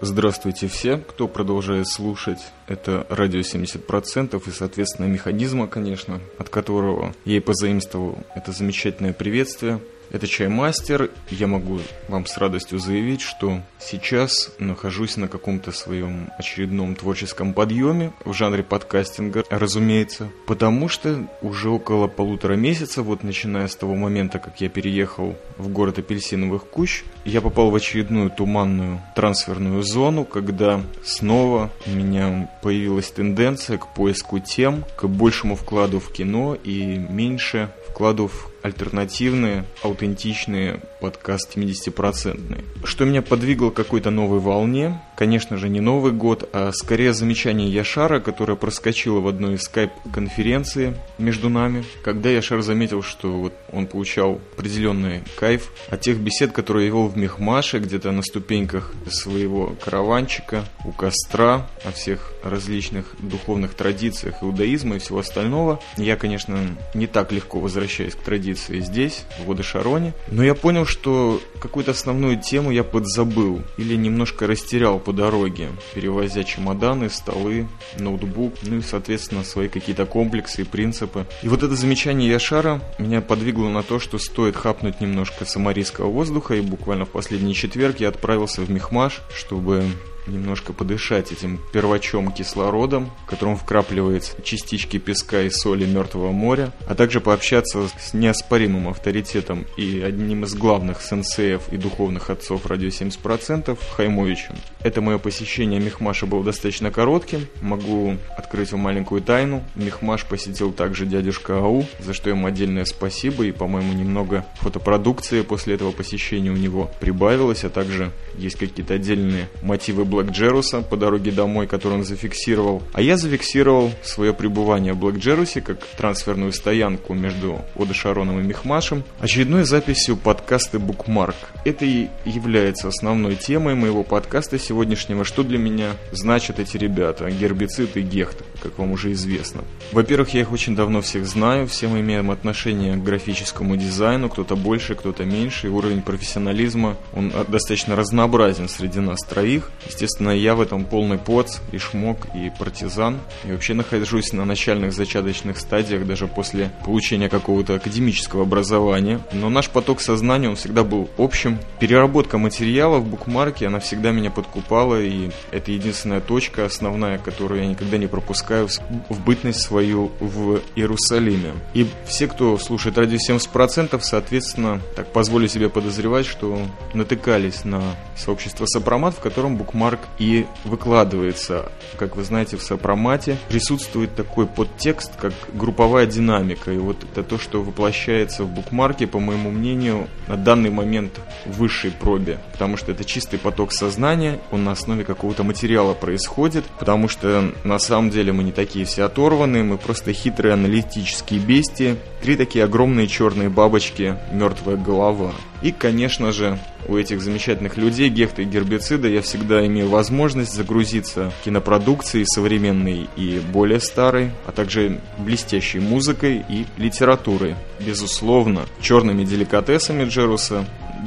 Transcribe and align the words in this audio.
Здравствуйте 0.00 0.68
все, 0.68 0.98
кто 0.98 1.26
продолжает 1.26 1.88
слушать. 1.88 2.38
Это 2.68 3.04
радио 3.08 3.40
70% 3.40 4.40
и, 4.46 4.50
соответственно, 4.52 5.06
механизма, 5.06 5.66
конечно, 5.66 6.20
от 6.38 6.48
которого 6.50 7.14
я 7.24 7.38
и 7.38 7.40
позаимствовал 7.40 8.18
это 8.36 8.52
замечательное 8.52 9.12
приветствие– 9.12 9.80
это 10.10 10.26
Чаймастер. 10.26 11.10
Я 11.30 11.46
могу 11.46 11.80
вам 12.08 12.26
с 12.26 12.36
радостью 12.38 12.78
заявить, 12.78 13.20
что 13.20 13.60
сейчас 13.78 14.50
нахожусь 14.58 15.16
на 15.16 15.28
каком-то 15.28 15.72
своем 15.72 16.30
очередном 16.38 16.94
творческом 16.94 17.52
подъеме 17.52 18.12
в 18.24 18.32
жанре 18.32 18.62
подкастинга, 18.62 19.44
разумеется, 19.50 20.30
потому 20.46 20.88
что 20.88 21.28
уже 21.42 21.70
около 21.70 22.08
полутора 22.08 22.54
месяца, 22.54 23.02
вот 23.02 23.22
начиная 23.22 23.68
с 23.68 23.76
того 23.76 23.94
момента, 23.94 24.38
как 24.38 24.60
я 24.60 24.68
переехал 24.68 25.36
в 25.56 25.68
город 25.68 25.98
Апельсиновых 25.98 26.64
Кущ, 26.64 27.02
я 27.24 27.40
попал 27.40 27.70
в 27.70 27.74
очередную 27.74 28.30
туманную 28.30 29.00
трансферную 29.14 29.82
зону, 29.82 30.24
когда 30.24 30.80
снова 31.04 31.70
у 31.86 31.90
меня 31.90 32.50
появилась 32.62 33.10
тенденция 33.10 33.78
к 33.78 33.94
поиску 33.94 34.38
тем, 34.38 34.84
к 34.96 35.06
большему 35.06 35.56
вкладу 35.56 36.00
в 36.00 36.12
кино 36.12 36.56
и 36.62 36.96
меньше 36.96 37.70
вкладу 37.88 38.28
в 38.28 38.47
альтернативные, 38.62 39.64
аутентичные 39.82 40.80
подкаст 41.00 41.56
70-процентный. 41.56 42.64
Что 42.84 43.04
меня 43.04 43.22
подвигло 43.22 43.70
к 43.70 43.74
какой-то 43.74 44.10
новой 44.10 44.40
волне, 44.40 45.00
конечно 45.16 45.56
же, 45.56 45.68
не 45.68 45.80
Новый 45.80 46.12
год, 46.12 46.48
а 46.52 46.72
скорее 46.72 47.12
замечание 47.12 47.70
Яшара, 47.70 48.20
которое 48.20 48.56
проскочило 48.56 49.20
в 49.20 49.28
одной 49.28 49.54
из 49.54 49.62
скайп-конференции 49.62 50.96
между 51.18 51.48
нами, 51.48 51.84
когда 52.02 52.30
Яшар 52.30 52.62
заметил, 52.62 53.02
что 53.02 53.32
вот 53.32 53.54
он 53.72 53.86
получал 53.86 54.40
определенный 54.56 55.22
кайф 55.38 55.70
от 55.88 56.00
тех 56.00 56.18
бесед, 56.18 56.52
которые 56.52 56.86
я 56.86 56.92
вел 56.92 57.06
в 57.06 57.16
Мехмаше, 57.16 57.78
где-то 57.78 58.10
на 58.10 58.22
ступеньках 58.22 58.92
своего 59.10 59.76
караванчика, 59.84 60.64
у 60.84 60.92
костра, 60.92 61.68
о 61.84 61.92
всех 61.92 62.32
различных 62.42 63.14
духовных 63.20 63.74
традициях 63.74 64.42
иудаизма 64.42 64.96
и 64.96 64.98
всего 64.98 65.20
остального. 65.20 65.80
Я, 65.96 66.16
конечно, 66.16 66.58
не 66.94 67.06
так 67.06 67.30
легко 67.32 67.60
возвращаюсь 67.60 68.14
к 68.14 68.18
традиции 68.18 68.47
здесь, 68.54 69.24
в 69.38 69.46
Водошароне, 69.46 70.14
но 70.28 70.42
я 70.42 70.54
понял, 70.54 70.84
что 70.86 71.40
какую-то 71.60 71.92
основную 71.92 72.40
тему 72.40 72.70
я 72.70 72.84
подзабыл 72.84 73.62
или 73.76 73.96
немножко 73.96 74.46
растерял 74.46 74.98
по 74.98 75.12
дороге, 75.12 75.68
перевозя 75.94 76.44
чемоданы, 76.44 77.10
столы, 77.10 77.68
ноутбук, 77.98 78.54
ну 78.62 78.78
и, 78.78 78.82
соответственно, 78.82 79.44
свои 79.44 79.68
какие-то 79.68 80.06
комплексы 80.06 80.62
и 80.62 80.64
принципы. 80.64 81.26
И 81.42 81.48
вот 81.48 81.62
это 81.62 81.74
замечание 81.74 82.30
Яшара 82.30 82.80
меня 82.98 83.20
подвигло 83.20 83.68
на 83.68 83.82
то, 83.82 83.98
что 83.98 84.18
стоит 84.18 84.56
хапнуть 84.56 85.00
немножко 85.00 85.44
самарийского 85.44 86.08
воздуха, 86.08 86.54
и 86.54 86.60
буквально 86.60 87.04
в 87.04 87.10
последний 87.10 87.54
четверг 87.54 88.00
я 88.00 88.08
отправился 88.08 88.62
в 88.62 88.70
Мехмаш, 88.70 89.20
чтобы 89.34 89.84
немножко 90.28 90.72
подышать 90.72 91.32
этим 91.32 91.58
первачом 91.72 92.32
кислородом, 92.32 93.10
в 93.24 93.26
котором 93.26 93.56
вкрапливается 93.56 94.40
частички 94.42 94.98
песка 94.98 95.42
и 95.42 95.50
соли 95.50 95.86
Мертвого 95.86 96.32
моря, 96.32 96.72
а 96.86 96.94
также 96.94 97.20
пообщаться 97.20 97.88
с 97.98 98.14
неоспоримым 98.14 98.88
авторитетом 98.88 99.66
и 99.76 100.00
одним 100.00 100.44
из 100.44 100.54
главных 100.54 101.02
сенсеев 101.02 101.72
и 101.72 101.76
духовных 101.76 102.30
отцов 102.30 102.66
радио 102.66 102.88
70% 102.88 103.78
Хаймовичем. 103.96 104.56
Это 104.82 105.00
мое 105.00 105.18
посещение 105.18 105.80
Мехмаша 105.80 106.26
было 106.26 106.44
достаточно 106.44 106.90
коротким. 106.90 107.46
Могу 107.62 108.16
открыть 108.36 108.72
вам 108.72 108.82
маленькую 108.82 109.22
тайну. 109.22 109.64
Мехмаш 109.74 110.24
посетил 110.24 110.72
также 110.72 111.06
дядюшка 111.06 111.58
Ау, 111.58 111.84
за 111.98 112.14
что 112.14 112.30
ему 112.30 112.46
отдельное 112.46 112.84
спасибо 112.84 113.44
и, 113.44 113.52
по-моему, 113.52 113.92
немного 113.92 114.44
фотопродукции 114.60 115.42
после 115.42 115.74
этого 115.74 115.92
посещения 115.92 116.50
у 116.50 116.56
него 116.56 116.90
прибавилось, 117.00 117.64
а 117.64 117.70
также 117.70 118.12
есть 118.36 118.56
какие-то 118.56 118.94
отдельные 118.94 119.48
мотивы 119.62 120.04
Блэк 120.18 120.32
Джеруса 120.32 120.82
по 120.82 120.96
дороге 120.96 121.30
домой, 121.30 121.68
который 121.68 121.94
он 121.94 122.04
зафиксировал. 122.04 122.82
А 122.92 123.00
я 123.00 123.16
зафиксировал 123.16 123.92
свое 124.02 124.34
пребывание 124.34 124.92
в 124.92 124.98
Блэк 124.98 125.18
Джерусе 125.18 125.60
как 125.60 125.78
трансферную 125.96 126.52
стоянку 126.52 127.14
между 127.14 127.60
Водошароном 127.76 128.40
и 128.40 128.42
Мехмашем 128.42 129.04
очередной 129.20 129.62
записью 129.62 130.16
подкаста 130.16 130.78
Bookmark. 130.78 131.36
Это 131.64 131.84
и 131.84 132.08
является 132.24 132.88
основной 132.88 133.36
темой 133.36 133.76
моего 133.76 134.02
подкаста 134.02 134.58
сегодняшнего, 134.58 135.24
что 135.24 135.44
для 135.44 135.58
меня 135.58 135.92
значат 136.10 136.58
эти 136.58 136.76
ребята, 136.76 137.30
гербицид 137.30 137.96
и 137.96 138.00
гехт, 138.00 138.42
как 138.62 138.78
вам 138.78 138.92
уже 138.92 139.12
известно. 139.12 139.62
Во-первых, 139.92 140.34
я 140.34 140.40
их 140.42 140.52
очень 140.52 140.76
давно 140.76 141.00
всех 141.00 141.26
знаю, 141.26 141.66
все 141.66 141.88
мы 141.88 142.00
имеем 142.00 142.30
отношение 142.30 142.96
к 142.96 143.02
графическому 143.02 143.76
дизайну, 143.76 144.28
кто-то 144.28 144.56
больше, 144.56 144.94
кто-то 144.94 145.24
меньше, 145.24 145.66
и 145.66 145.70
уровень 145.70 146.02
профессионализма, 146.02 146.96
он 147.14 147.32
достаточно 147.48 147.96
разнообразен 147.96 148.68
среди 148.68 149.00
нас 149.00 149.20
троих. 149.20 149.70
Естественно, 149.86 150.30
я 150.30 150.54
в 150.54 150.60
этом 150.60 150.84
полный 150.84 151.18
поц, 151.18 151.58
и 151.72 151.78
шмок, 151.78 152.26
и 152.34 152.50
партизан. 152.58 153.18
И 153.44 153.52
вообще 153.52 153.74
нахожусь 153.74 154.32
на 154.32 154.44
начальных 154.44 154.92
зачаточных 154.92 155.58
стадиях, 155.58 156.06
даже 156.06 156.26
после 156.26 156.70
получения 156.84 157.28
какого-то 157.28 157.74
академического 157.74 158.42
образования. 158.42 159.20
Но 159.32 159.48
наш 159.48 159.68
поток 159.68 160.00
сознания, 160.00 160.48
он 160.48 160.56
всегда 160.56 160.84
был 160.84 161.08
общим. 161.18 161.58
Переработка 161.78 162.38
материалов, 162.38 163.06
букмарки, 163.06 163.64
она 163.64 163.78
всегда 163.80 164.12
меня 164.12 164.30
подкупала, 164.30 165.00
и 165.00 165.30
это 165.50 165.72
единственная 165.72 166.20
точка 166.20 166.64
основная, 166.64 167.18
которую 167.18 167.62
я 167.62 167.66
никогда 167.68 167.98
не 167.98 168.06
пропускаю 168.48 168.68
в 169.08 169.24
бытность 169.24 169.60
свою 169.60 170.10
в 170.20 170.60
Иерусалиме. 170.74 171.54
И 171.74 171.86
все, 172.06 172.26
кто 172.26 172.58
слушает 172.58 172.98
радио 172.98 173.18
70%, 173.18 173.98
соответственно, 174.02 174.80
так 174.96 175.12
позволю 175.12 175.48
себе 175.48 175.68
подозревать, 175.68 176.26
что 176.26 176.58
натыкались 176.94 177.64
на 177.64 177.82
сообщество 178.16 178.66
Сопромат, 178.66 179.14
в 179.14 179.20
котором 179.20 179.56
букмарк 179.56 179.78
марк 179.78 180.00
и 180.18 180.46
выкладывается. 180.64 181.70
Как 181.98 182.16
вы 182.16 182.24
знаете, 182.24 182.56
в 182.56 182.62
сопромате 182.62 183.38
присутствует 183.48 184.14
такой 184.14 184.46
подтекст, 184.46 185.12
как 185.16 185.32
групповая 185.52 186.06
динамика. 186.06 186.72
И 186.72 186.78
вот 186.78 187.04
это 187.04 187.22
то, 187.22 187.38
что 187.38 187.62
воплощается 187.62 188.44
в 188.44 188.48
букмарке, 188.48 189.06
по 189.06 189.20
моему 189.20 189.50
мнению, 189.50 190.08
на 190.26 190.36
данный 190.36 190.70
момент 190.70 191.20
в 191.46 191.58
высшей 191.58 191.90
пробе. 191.90 192.38
Потому 192.52 192.76
что 192.76 192.92
это 192.92 193.04
чистый 193.04 193.38
поток 193.38 193.72
сознания, 193.72 194.38
он 194.50 194.64
на 194.64 194.72
основе 194.72 195.04
какого-то 195.04 195.44
материала 195.44 195.94
происходит. 195.94 196.64
Потому 196.78 197.08
что 197.08 197.52
на 197.64 197.78
самом 197.78 198.10
деле 198.10 198.32
мы 198.38 198.44
не 198.44 198.52
такие 198.52 198.84
все 198.84 199.02
оторванные, 199.02 199.64
мы 199.64 199.78
просто 199.78 200.12
хитрые 200.12 200.54
аналитические 200.54 201.40
бестии. 201.40 201.96
Три 202.22 202.36
такие 202.36 202.64
огромные 202.64 203.08
черные 203.08 203.48
бабочки, 203.48 204.16
мертвая 204.30 204.76
голова. 204.76 205.32
И, 205.60 205.72
конечно 205.72 206.30
же, 206.30 206.56
у 206.86 206.96
этих 206.96 207.20
замечательных 207.20 207.76
людей, 207.76 208.08
гехта 208.08 208.42
и 208.42 208.44
гербицида, 208.44 209.08
я 209.08 209.22
всегда 209.22 209.66
имею 209.66 209.88
возможность 209.88 210.54
загрузиться 210.54 211.32
кинопродукцией 211.44 212.26
современной 212.26 213.08
и 213.16 213.40
более 213.40 213.80
старой, 213.80 214.30
а 214.46 214.52
также 214.52 215.00
блестящей 215.18 215.80
музыкой 215.80 216.44
и 216.48 216.64
литературой. 216.76 217.56
Безусловно, 217.80 218.66
черными 218.80 219.24
деликатесами 219.24 220.04
Джеруса 220.04 220.64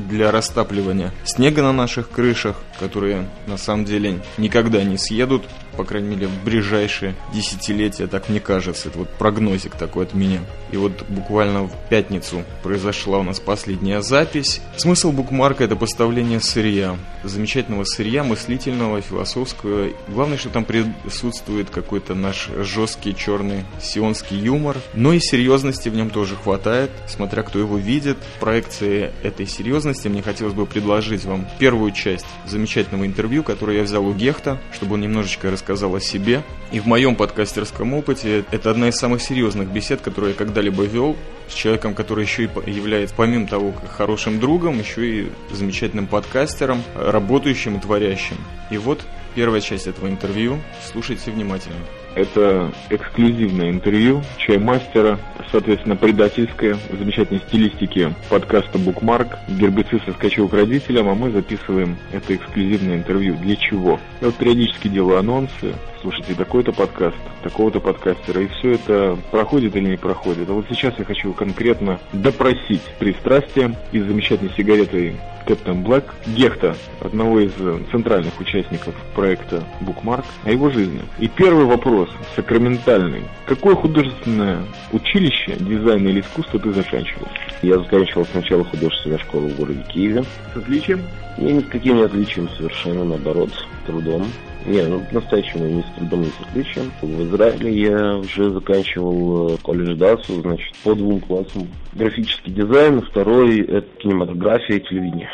для 0.10 0.32
растапливания 0.32 1.14
снега 1.24 1.62
на 1.62 1.72
наших 1.72 2.10
крышах, 2.10 2.58
которые 2.80 3.30
на 3.48 3.58
самом 3.58 3.86
деле 3.86 4.20
никогда 4.38 4.84
не 4.84 4.98
съедут, 4.98 5.44
по 5.78 5.84
крайней 5.84 6.10
мере, 6.10 6.28
в 6.28 6.44
ближайшие 6.44 7.16
десятилетия, 7.34 8.08
так 8.08 8.30
мне 8.30 8.40
кажется. 8.40 8.90
Это 8.90 9.00
вот 9.00 9.10
прогнозик 9.10 9.76
такой 9.76 10.06
от 10.06 10.14
меня. 10.14 10.42
И 10.72 10.78
вот 10.78 11.04
буквально 11.10 11.64
в 11.64 11.72
пятницу 11.90 12.44
произошла 12.64 13.20
у 13.20 13.24
нас 13.24 13.40
последняя 13.40 14.02
запись. 14.02 14.62
Смысл 14.78 15.12
букмарка– 15.12 15.64
это 15.66 15.76
поставление 15.76 16.40
сырья. 16.40 16.98
Замечательного 17.24 17.84
сырья, 17.84 18.24
мыслительного, 18.24 19.02
философского. 19.02 19.90
Главное, 20.08 20.38
что 20.38 20.50
там 20.50 20.66
присутствует 20.66 21.70
какой-то 21.70 22.16
наш 22.16 22.50
жесткий 22.58 23.16
черный 23.16 23.66
сионский 23.82 24.38
юмор. 24.38 24.78
Но 24.94 25.14
и 25.14 25.20
серьезности 25.20 25.90
в 25.90 25.96
нем 25.96 26.10
тоже 26.10 26.36
хватает, 26.36 26.92
смотря 27.08 27.44
кто 27.44 27.60
его 27.60 27.78
видит. 27.78 28.18
Проекции 28.40 29.12
этой 29.24 29.46
серьезности 29.46 30.08
мне 30.08 30.22
хотелось 30.22 30.54
бы 30.54 30.66
предложить 30.66 31.26
вам 31.26 31.48
первую 31.60 31.92
часть 31.92 32.26
замечательного 32.46 33.06
интервью, 33.06 33.44
которое 33.44 33.78
я 33.78 33.84
взял 33.84 34.06
у 34.06 34.14
Гехта, 34.14 34.60
чтобы 34.74 34.96
он 34.96 35.02
немножечко 35.02 35.52
рассказал 35.52 35.96
о 35.96 36.00
себе. 36.00 36.44
И 36.72 36.80
в 36.80 36.86
моем 36.86 37.16
подкастерском 37.16 37.94
опыте 37.94 38.46
это 38.52 38.72
одна 38.72 38.90
из 38.90 38.96
самых 38.96 39.22
серьезных 39.22 39.68
бесед, 39.70 40.02
которую 40.02 40.32
я 40.32 40.38
когда-либо 40.62 40.84
вел 40.84 41.16
с 41.50 41.54
человеком, 41.54 41.96
который 41.96 42.24
еще 42.24 42.46
и 42.46 42.72
является, 42.72 43.16
помимо 43.16 43.48
того, 43.48 43.72
как 43.72 43.92
хорошим 43.92 44.40
другом, 44.40 44.80
еще 44.80 45.06
и 45.06 45.32
замечательным 45.52 46.08
подкастером, 46.08 46.84
работающим 46.96 47.78
и 47.78 47.82
творящим. 47.82 48.38
И 48.70 48.78
вот 48.78 49.02
первая 49.36 49.60
часть 49.60 49.88
этого 49.88 50.08
интервью. 50.08 50.60
Слушайте 50.86 51.32
внимательно. 51.32 51.76
Это 52.16 52.72
эксклюзивное 52.90 53.70
интервью 53.70 54.22
чаймастера, 54.38 55.20
соответственно, 55.52 55.96
предательское, 55.96 56.76
в 56.76 56.98
замечательной 56.98 57.42
стилистике 57.48 58.14
подкаста 58.30 58.78
Bookmark. 58.78 59.38
Гербицид 59.48 60.02
соскочил 60.06 60.50
к 60.50 60.54
родителям, 60.54 61.08
а 61.08 61.16
мы 61.16 61.32
записываем 61.32 61.98
это 62.12 62.36
эксклюзивное 62.36 62.98
интервью. 62.98 63.38
Для 63.38 63.56
чего? 63.56 64.00
Я 64.20 64.28
вот 64.28 64.36
периодически 64.36 64.90
делаю 64.90 65.20
анонсы 65.20 65.74
слушайте 66.02 66.34
такой-то 66.34 66.72
подкаст, 66.74 67.18
такого-то 67.44 67.80
подкастера, 67.80 68.42
и 68.42 68.48
все 68.48 68.72
это 68.74 69.18
проходит 69.30 69.76
или 69.76 69.92
не 69.92 69.98
проходит. 69.98 70.50
А 70.50 70.54
вот 70.54 70.66
сейчас 70.70 70.94
я 70.98 71.06
хочу 71.06 71.34
конкретно 71.34 72.00
допросить 72.12 72.82
пристрастием 73.00 73.76
из 73.92 74.06
замечательной 74.06 74.52
сигареты 74.58 75.16
Captain 75.46 75.84
Black 75.84 76.06
Гехта, 76.28 76.76
одного 77.00 77.40
из 77.40 77.54
центральных 77.92 78.40
участников 78.40 78.96
проекта 79.16 79.64
Bookmark, 79.82 80.26
о 80.44 80.52
его 80.52 80.70
жизни. 80.70 81.02
И 81.20 81.28
первый 81.28 81.66
вопрос, 81.66 82.01
сакраментальный. 82.36 83.24
Какое 83.46 83.76
художественное 83.76 84.64
училище 84.92 85.56
дизайна 85.60 86.10
или 86.10 86.22
искусства 86.22 86.60
ты 86.60 86.72
заканчивал? 86.74 87.28
Я 87.62 87.78
заканчивал 87.80 88.26
сначала 88.26 88.64
художественную 88.66 89.20
школу 89.20 89.48
в 89.48 89.58
городе 89.58 89.84
Киеве. 89.90 90.24
С 90.54 90.58
отличием? 90.58 91.02
И 91.38 91.44
ни 91.44 91.60
с 91.60 91.66
каким 91.66 91.98
не 91.98 92.04
отличием 92.04 92.50
совершенно, 92.50 93.04
наоборот, 93.04 93.50
трудом. 93.86 94.26
Не, 94.66 94.84
ну, 94.84 95.02
по-настоящему 95.10 95.66
не 95.66 95.82
с 95.82 95.86
трудом, 95.98 96.22
не 96.22 96.28
с 96.28 96.40
отличием. 96.42 96.92
В 97.02 97.24
Израиле 97.24 97.82
я 97.82 98.18
уже 98.18 98.52
заканчивал 98.52 99.56
э, 99.56 99.58
колледж 99.64 99.96
ДАСу, 99.96 100.42
значит, 100.42 100.76
по 100.84 100.94
двум 100.94 101.20
классам. 101.20 101.68
Графический 101.94 102.54
дизайн, 102.54 103.02
второй– 103.02 103.60
это 103.62 103.88
кинематография 103.98 104.78
и 104.78 104.82
телевидение. 104.82 105.30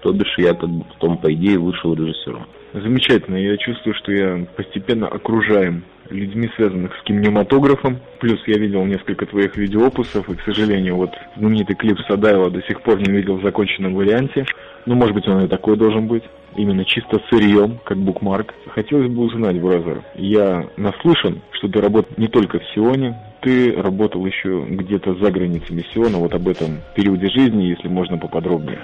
То 0.00 0.12
бишь 0.12 0.38
я 0.38 0.54
как 0.54 0.70
бы 0.70 0.84
потом, 0.84 1.18
по 1.18 1.32
идее, 1.32 1.58
вышел 1.58 1.94
режиссером. 1.94 2.46
Замечательно. 2.72 3.36
Я 3.36 3.56
чувствую, 3.58 3.94
что 3.94 4.12
я 4.12 4.46
постепенно 4.56 5.06
окружаем 5.06 5.84
людьми, 6.10 6.50
связанных 6.56 6.94
с 6.96 7.02
кинематографом. 7.04 7.98
Плюс 8.20 8.40
я 8.46 8.58
видел 8.58 8.84
несколько 8.84 9.26
твоих 9.26 9.56
видеоопусов, 9.56 10.28
и, 10.28 10.34
к 10.34 10.42
сожалению, 10.42 10.96
вот 10.96 11.10
знаменитый 11.36 11.76
клип 11.76 11.98
Садаева 12.08 12.50
до 12.50 12.62
сих 12.62 12.82
пор 12.82 12.98
не 12.98 13.12
видел 13.12 13.38
в 13.38 13.42
законченном 13.42 13.94
варианте. 13.94 14.44
Ну, 14.86 14.94
может 14.94 15.14
быть, 15.14 15.28
он 15.28 15.44
и 15.44 15.48
такой 15.48 15.76
должен 15.76 16.06
быть. 16.06 16.24
Именно 16.54 16.84
чисто 16.84 17.20
сырьем, 17.30 17.78
как 17.84 17.96
букмарк. 17.96 18.52
Хотелось 18.74 19.10
бы 19.10 19.22
узнать, 19.22 19.58
бразер, 19.58 20.02
я 20.16 20.66
наслышан, 20.76 21.40
что 21.52 21.68
ты 21.68 21.80
работал 21.80 22.12
не 22.18 22.28
только 22.28 22.58
в 22.58 22.64
Сионе, 22.74 23.16
ты 23.42 23.72
работал 23.72 24.24
еще 24.24 24.64
где-то 24.68 25.14
за 25.14 25.30
границами 25.30 25.84
Сиона, 25.92 26.18
вот 26.18 26.34
об 26.34 26.48
этом 26.48 26.80
периоде 26.94 27.28
жизни, 27.28 27.64
если 27.64 27.88
можно 27.88 28.16
поподробнее. 28.18 28.78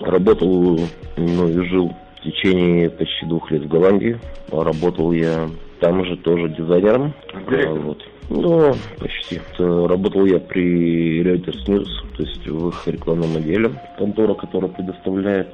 Работал, 0.00 0.80
ну 1.16 1.64
жил 1.64 1.94
в 2.18 2.24
течение 2.24 2.90
почти 2.90 3.26
двух 3.26 3.50
лет 3.50 3.62
в 3.62 3.68
Голландии. 3.68 4.18
Работал 4.50 5.12
я 5.12 5.48
там 5.82 6.04
же 6.04 6.16
тоже 6.18 6.48
дизайнером. 6.48 7.12
А, 7.34 7.74
вот. 7.74 7.98
Ну, 8.30 8.72
почти. 8.98 9.40
Работал 9.58 10.24
я 10.24 10.38
при 10.38 11.22
Reuters 11.22 11.66
News, 11.66 11.88
то 12.16 12.22
есть 12.22 12.46
в 12.46 12.68
их 12.68 12.86
рекламном 12.86 13.36
отделе. 13.36 13.70
Контора, 13.98 14.34
которая 14.34 14.70
предоставляет 14.70 15.48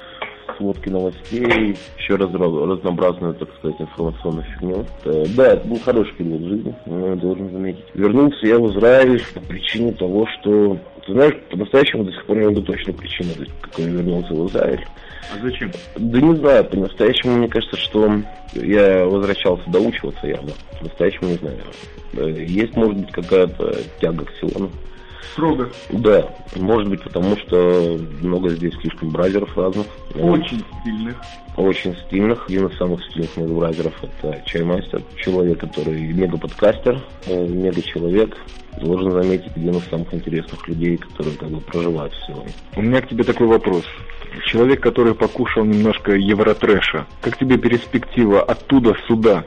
сводки 0.58 0.88
новостей, 0.90 1.76
еще 1.98 2.16
раз, 2.16 2.30
разнообразную, 2.32 3.34
так 3.34 3.48
сказать, 3.58 3.80
информационную 3.80 4.44
фигню. 4.44 4.84
Да, 5.36 5.54
это 5.54 5.66
был 5.66 5.78
хороший 5.78 6.14
период 6.14 6.42
жизни, 6.42 6.74
должен 6.86 7.50
заметить. 7.50 7.84
Вернулся 7.94 8.46
я 8.46 8.58
в 8.58 8.70
Израиль 8.72 9.22
по 9.34 9.40
причине 9.40 9.92
того, 9.92 10.26
что, 10.26 10.76
ты 11.06 11.12
знаешь, 11.12 11.36
по-настоящему 11.50 12.04
до 12.04 12.12
сих 12.12 12.26
пор 12.26 12.36
не 12.36 12.46
могу 12.46 12.60
точно 12.62 12.92
причины, 12.92 13.46
какой 13.62 13.84
я 13.84 13.90
вернулся 13.92 14.34
в 14.34 14.46
Израиль. 14.48 14.84
А 15.32 15.38
зачем? 15.42 15.70
Да 15.96 16.20
не 16.20 16.36
знаю, 16.36 16.64
по-настоящему 16.64 17.36
мне 17.36 17.48
кажется, 17.48 17.76
что 17.76 18.10
я 18.54 19.04
возвращался 19.04 19.68
доучиваться 19.68 20.26
явно. 20.26 20.52
По-настоящему 20.78 21.30
не 21.30 21.36
знаю. 21.36 21.58
Есть, 22.46 22.74
может 22.74 22.96
быть, 22.96 23.12
какая-то 23.12 23.76
тяга 24.00 24.24
к 24.24 24.32
Силану. 24.40 24.70
Строго? 25.32 25.70
Да, 25.90 26.28
может 26.56 26.88
быть, 26.88 27.02
потому 27.02 27.36
что 27.36 27.98
много 28.22 28.48
здесь 28.50 28.74
слишком 28.80 29.10
бразеров 29.10 29.56
разных. 29.56 29.86
Очень 30.14 30.64
стильных. 30.80 31.20
Очень 31.58 31.96
стильных. 32.06 32.48
Один 32.48 32.68
из 32.68 32.78
самых 32.78 33.04
стильных 33.06 33.36
моих 33.36 33.50
бразеров 33.50 33.92
это 34.00 34.40
Чаймастер. 34.46 35.02
Человек, 35.16 35.58
который 35.58 36.00
мега-подкастер, 36.12 37.02
э, 37.26 37.46
мега-человек. 37.48 38.36
Должен 38.80 39.10
заметить, 39.10 39.50
один 39.56 39.74
из 39.74 39.84
самых 39.88 40.14
интересных 40.14 40.68
людей, 40.68 40.96
которые 40.98 41.36
как 41.36 41.48
бы 41.48 41.60
проживают 41.60 42.14
в 42.14 42.26
Силане. 42.26 42.52
У 42.76 42.82
меня 42.82 43.00
к 43.00 43.08
тебе 43.08 43.24
такой 43.24 43.48
вопрос. 43.48 43.82
Человек, 44.46 44.80
который 44.80 45.16
покушал 45.16 45.64
немножко 45.64 46.12
евротрэша. 46.12 47.06
Как 47.22 47.36
тебе 47.36 47.58
перспектива 47.58 48.40
оттуда 48.40 48.94
сюда? 49.08 49.44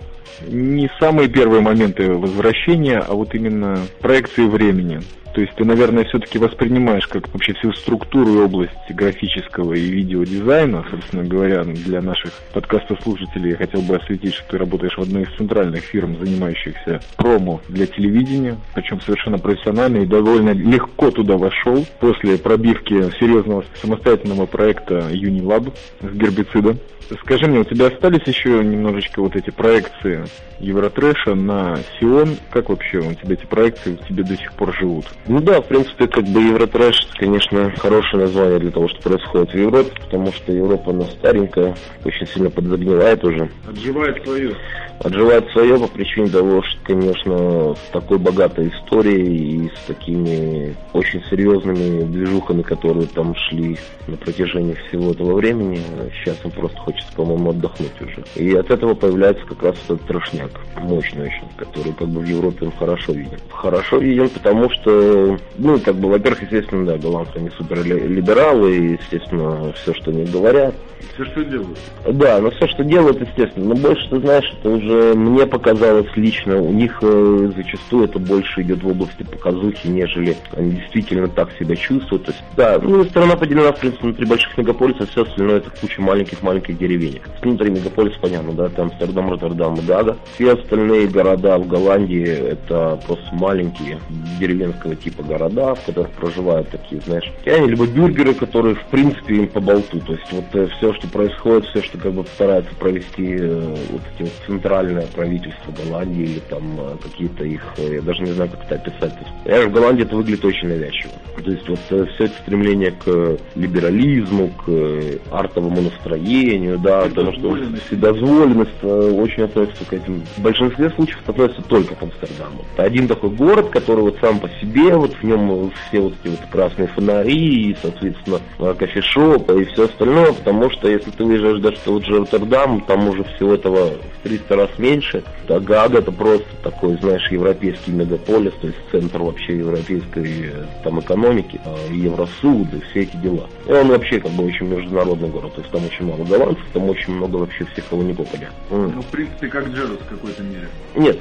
Не 0.49 0.91
самые 0.99 1.29
первые 1.29 1.61
моменты 1.61 2.11
возвращения, 2.11 2.99
а 2.99 3.13
вот 3.13 3.33
именно 3.33 3.79
проекции 4.01 4.47
времени. 4.47 4.99
То 5.33 5.39
есть 5.39 5.53
ты, 5.55 5.63
наверное, 5.63 6.03
все-таки 6.05 6.37
воспринимаешь 6.37 7.07
как 7.07 7.31
вообще 7.33 7.53
всю 7.53 7.71
структуру 7.73 8.33
и 8.33 8.37
область 8.39 8.73
графического 8.89 9.73
и 9.73 9.89
видеодизайна, 9.89 10.85
собственно 10.91 11.23
говоря, 11.23 11.63
для 11.63 12.00
наших 12.01 12.31
подкастослушателей 12.53 13.51
я 13.51 13.57
хотел 13.57 13.81
бы 13.81 13.95
осветить, 13.95 14.33
что 14.33 14.51
ты 14.51 14.57
работаешь 14.57 14.97
в 14.97 15.01
одной 15.01 15.23
из 15.23 15.35
центральных 15.37 15.83
фирм, 15.83 16.17
занимающихся 16.19 17.01
промо 17.17 17.61
для 17.67 17.85
телевидения, 17.87 18.57
причем 18.73 18.99
совершенно 19.01 19.37
профессионально 19.37 19.97
и 19.97 20.05
довольно 20.05 20.51
легко 20.51 21.11
туда 21.11 21.37
вошел 21.37 21.85
после 21.99 22.37
пробивки 22.37 22.93
серьезного 23.19 23.63
самостоятельного 23.81 24.45
проекта 24.45 25.09
Unilab 25.11 25.73
с 26.01 26.13
гербицидом. 26.13 26.79
Скажи 27.19 27.45
мне, 27.47 27.59
у 27.59 27.63
тебя 27.65 27.87
остались 27.87 28.25
еще 28.25 28.63
немножечко 28.63 29.21
вот 29.21 29.35
эти 29.35 29.49
проекции 29.49 30.23
Евротрэша 30.59 31.35
на 31.35 31.77
Сион? 31.99 32.37
Как 32.49 32.69
вообще 32.69 32.99
у 32.99 33.13
тебя 33.13 33.33
эти 33.33 33.45
проекции 33.45 33.97
у 33.99 34.07
тебя 34.07 34.23
до 34.23 34.37
сих 34.37 34.53
пор 34.53 34.73
живут? 34.73 35.05
Ну 35.27 35.41
да, 35.41 35.61
в 35.61 35.67
принципе, 35.67 36.07
как 36.07 36.23
бы 36.23 36.41
Евротрэш, 36.41 37.07
конечно, 37.17 37.71
хорошее 37.77 38.23
название 38.23 38.59
для 38.59 38.71
того, 38.71 38.87
что 38.87 39.01
происходит 39.01 39.51
в 39.51 39.57
Европе, 39.57 39.91
потому 39.99 40.31
что 40.31 40.53
Европа, 40.53 40.91
она 40.91 41.03
старенькая, 41.03 41.75
очень 42.03 42.27
сильно 42.27 42.49
подзагнивает 42.49 43.23
уже. 43.23 43.49
Отживает 43.67 44.23
свое. 44.23 44.55
Отживает 44.99 45.49
свое 45.51 45.79
по 45.79 45.87
причине 45.87 46.29
того, 46.29 46.61
что, 46.61 46.77
конечно, 46.83 47.75
с 47.75 47.91
такой 47.91 48.19
богатой 48.19 48.69
историей 48.69 49.65
и 49.65 49.69
с 49.69 49.87
такими 49.87 50.75
очень 50.93 51.23
серьезными 51.29 52.03
движухами, 52.03 52.61
которые 52.61 53.07
там 53.07 53.35
шли 53.35 53.77
на 54.07 54.15
протяжении 54.17 54.77
всего 54.87 55.11
этого 55.11 55.33
времени, 55.33 55.81
сейчас 56.23 56.37
им 56.45 56.51
просто 56.51 56.77
хочется, 56.77 57.11
по-моему, 57.15 57.49
отдохнуть 57.49 57.99
уже. 57.99 58.23
И 58.35 58.53
от 58.53 58.69
этого 58.69 58.93
появляется 58.93 59.43
как 59.45 59.63
раз 59.63 59.75
этот 59.85 60.01
трошняк, 60.05 60.51
мощный 60.77 61.23
очень, 61.23 61.47
который 61.57 61.93
как 61.93 62.07
бы 62.07 62.21
в 62.21 62.25
Европе 62.25 62.65
он 62.65 62.71
хорошо 62.71 63.13
виден. 63.13 63.39
Хорошо 63.49 63.97
виден, 63.97 64.29
потому 64.29 64.69
что 64.69 65.37
ну, 65.57 65.79
как 65.79 65.95
бы, 65.95 66.09
во-первых, 66.09 66.43
естественно, 66.43 66.85
да, 66.85 66.97
голландцы, 66.97 67.37
они 67.37 67.49
супер 67.57 67.83
либералы, 67.83 68.75
и, 68.75 68.91
естественно, 68.93 69.73
все, 69.73 69.93
что 69.93 70.11
они 70.11 70.25
говорят. 70.25 70.75
Все, 71.13 71.25
что 71.25 71.43
делают. 71.43 71.79
Да, 72.05 72.39
но 72.39 72.49
все, 72.51 72.67
что 72.67 72.83
делают, 72.83 73.21
естественно. 73.21 73.67
Но 73.67 73.75
больше, 73.75 74.09
ты 74.09 74.19
знаешь, 74.19 74.51
это 74.59 74.69
уже 74.69 75.13
мне 75.13 75.45
показалось 75.45 76.09
лично, 76.15 76.59
у 76.59 76.71
них 76.71 76.97
э, 77.01 77.51
зачастую 77.55 78.05
это 78.05 78.19
больше 78.19 78.61
идет 78.61 78.81
в 78.83 78.87
области 78.87 79.23
показухи, 79.23 79.87
нежели 79.87 80.35
они 80.55 80.71
действительно 80.71 81.27
так 81.27 81.49
себя 81.59 81.75
чувствуют. 81.75 82.25
То 82.25 82.31
есть, 82.31 82.43
да, 82.57 82.79
ну, 82.81 83.03
страна 83.05 83.35
поделена, 83.35 83.71
в 83.71 83.79
принципе, 83.79 84.03
внутри 84.03 84.25
больших 84.25 84.57
мегаполисов, 84.57 85.09
все 85.09 85.23
остальное 85.23 85.57
это 85.57 85.69
куча 85.69 86.01
маленьких-маленьких 86.01 86.77
деревенек. 86.77 87.21
Внутри 87.41 87.69
мегаполиса, 87.69 88.17
понятно, 88.19 88.53
да, 88.53 88.69
там 88.69 88.89
Амстердам, 88.91 89.31
Роттердам 89.31 89.75
и 89.75 89.81
Гага. 89.81 90.17
Все 90.33 90.53
остальные 90.53 91.07
города 91.07 91.57
в 91.57 91.67
Голландии 91.67 92.25
это 92.25 92.99
просто 93.05 93.27
маленькие 93.33 93.99
деревенского 94.39 94.95
типа 94.95 95.23
города, 95.23 95.75
в 95.75 95.85
которых 95.85 96.11
проживают 96.11 96.69
такие, 96.69 97.01
знаешь, 97.01 97.31
они 97.45 97.67
либо 97.67 97.85
бюргеры, 97.85 98.33
которые 98.33 98.75
в 98.75 98.85
принципе 98.85 99.35
им 99.35 99.47
по 99.47 99.59
болту. 99.59 99.99
То 99.99 100.13
есть 100.13 100.31
вот 100.31 100.45
э, 100.53 100.67
все, 100.77 100.93
что 100.93 101.07
происходит, 101.07 101.60
все, 101.61 101.81
что 101.81 101.97
как 101.97 102.13
бы 102.13 102.25
старается 102.33 102.73
провести 102.75 103.35
э, 103.39 103.75
вот 103.89 104.01
эти 104.15 104.23
вот 104.23 104.31
центральное 104.45 105.07
правительство 105.07 105.71
Голландии 105.71 106.23
или 106.23 106.39
там 106.39 106.79
э, 106.79 106.97
какие-то 107.01 107.43
их, 107.43 107.63
я 107.77 108.01
даже 108.01 108.23
не 108.23 108.31
знаю, 108.31 108.49
как 108.51 108.63
это 108.65 108.75
описать. 108.75 109.13
Я 109.45 109.67
в 109.67 109.71
Голландии 109.71 110.03
это 110.03 110.15
выглядит 110.15 110.43
очень 110.45 110.67
навязчиво. 110.67 111.11
То 111.43 111.51
есть 111.51 111.67
вот 111.67 111.79
все 111.87 112.25
это 112.25 112.33
стремление 112.41 112.91
к 112.91 113.37
либерализму, 113.55 114.49
к 114.49 115.01
артовому 115.31 115.81
настроению, 115.81 116.77
да, 116.77 117.01
потому 117.03 117.33
что 117.33 117.57
вседозволенность 117.87 118.83
очень 118.83 119.43
относится 119.43 119.85
к 119.85 119.93
этим. 119.93 120.23
В 120.37 120.41
большинстве 120.41 120.89
случаев 120.91 121.27
относится 121.27 121.63
только 121.63 121.95
к 121.95 122.03
Амстердаму. 122.03 122.63
Это 122.73 122.83
один 122.83 123.07
такой 123.07 123.31
город, 123.31 123.69
который 123.69 124.01
вот 124.01 124.17
сам 124.21 124.39
по 124.39 124.49
себе, 124.61 124.95
вот 124.95 125.13
в 125.15 125.23
нем 125.23 125.71
все 125.87 125.99
вот 126.01 126.13
эти 126.23 126.31
вот 126.31 126.39
красные 126.51 126.87
фонари, 126.89 127.71
и, 127.71 127.77
соответственно, 127.81 128.39
кофешопы 128.77 129.61
и 129.61 129.65
все 129.65 129.85
остальное, 129.85 130.33
потому 130.33 130.69
что 130.69 130.89
если 130.89 131.09
ты 131.11 131.23
выезжаешь 131.23 131.50
даже 131.59 131.77
в 131.77 131.79
тот 131.81 132.05
же 132.05 132.19
Роттердам, 132.19 132.81
там 132.81 133.07
уже 133.07 133.23
всего 133.23 133.53
этого 133.53 133.91
в 133.91 134.23
300 134.23 134.55
раз 134.55 134.69
меньше, 134.77 135.23
а 135.47 135.59
Гага 135.59 135.99
это 135.99 136.11
просто 136.11 136.47
такой, 136.63 136.97
знаешь, 137.01 137.29
европейский 137.31 137.91
мегаполис, 137.91 138.53
то 138.61 138.67
есть 138.67 138.79
центр 138.91 139.19
вообще 139.19 139.57
европейской 139.57 140.53
там 140.83 140.99
экономики, 140.99 141.59
а, 141.65 141.75
Евросуд 141.91 142.73
и 142.73 142.79
все 142.91 143.01
эти 143.01 143.15
дела. 143.17 143.49
И 143.67 143.71
он 143.71 143.87
вообще 143.89 144.19
как 144.19 144.31
бы 144.31 144.45
очень 144.45 144.67
международный 144.67 145.29
город, 145.29 145.53
то 145.55 145.61
есть 145.61 145.71
там 145.71 145.85
очень 145.85 146.05
много 146.05 146.23
голландцев, 146.23 146.65
там 146.73 146.89
очень 146.89 147.13
много 147.13 147.37
вообще 147.37 147.65
всех, 147.65 147.87
кого 147.89 148.03
не 148.03 148.13
попадя. 148.13 148.49
Ну, 148.69 149.01
в 149.01 149.07
принципе, 149.07 149.47
как 149.47 149.67
Джерус 149.67 149.99
в 149.99 150.09
какой-то 150.09 150.43
мере. 150.43 150.67
Нет, 150.95 151.19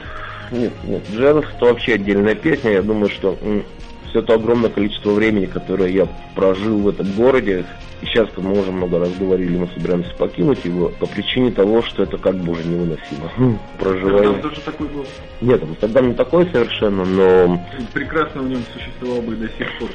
нет, 0.51 0.73
нет. 0.85 1.03
Джерус 1.13 1.47
это 1.57 1.67
вообще 1.67 1.95
отдельная 1.95 2.35
песня. 2.35 2.73
Я 2.73 2.83
думаю, 2.83 3.09
что 3.11 3.37
все 4.11 4.23
то 4.23 4.35
огромное 4.35 4.71
количество 4.71 5.13
времени, 5.13 5.47
которое 5.47 5.91
я 5.91 6.07
прожил 6.35 6.79
в 6.79 6.89
этом 6.89 7.11
городе, 7.13 7.65
и 8.03 8.07
сейчас 8.07 8.29
мы 8.37 8.59
уже 8.59 8.71
много 8.73 8.99
раз 8.99 9.11
говорили, 9.19 9.57
мы 9.57 9.69
собираемся 9.69 10.15
покинуть 10.17 10.65
его 10.65 10.89
по 10.89 11.07
причине 11.07 11.51
того, 11.51 11.83
что 11.83 12.03
это 12.03 12.19
как 12.19 12.37
бы 12.37 12.53
уже 12.53 12.65
невыносимо. 12.65 13.31
Хм. 13.37 13.59
Проживание. 13.79 14.31
Амстердам 14.31 14.43
тоже 14.43 14.61
такой 14.63 14.89
был? 14.89 15.07
Нет, 15.41 15.63
Амстердам 15.63 16.09
не 16.09 16.15
такой 16.15 16.47
совершенно, 16.47 17.05
но... 17.05 17.67
Прекрасно 17.93 18.43
в 18.43 18.49
нем 18.49 18.63
существовал 18.73 19.23
бы 19.23 19.37
до 19.37 19.49
сих 19.49 19.79
пор. 19.79 19.91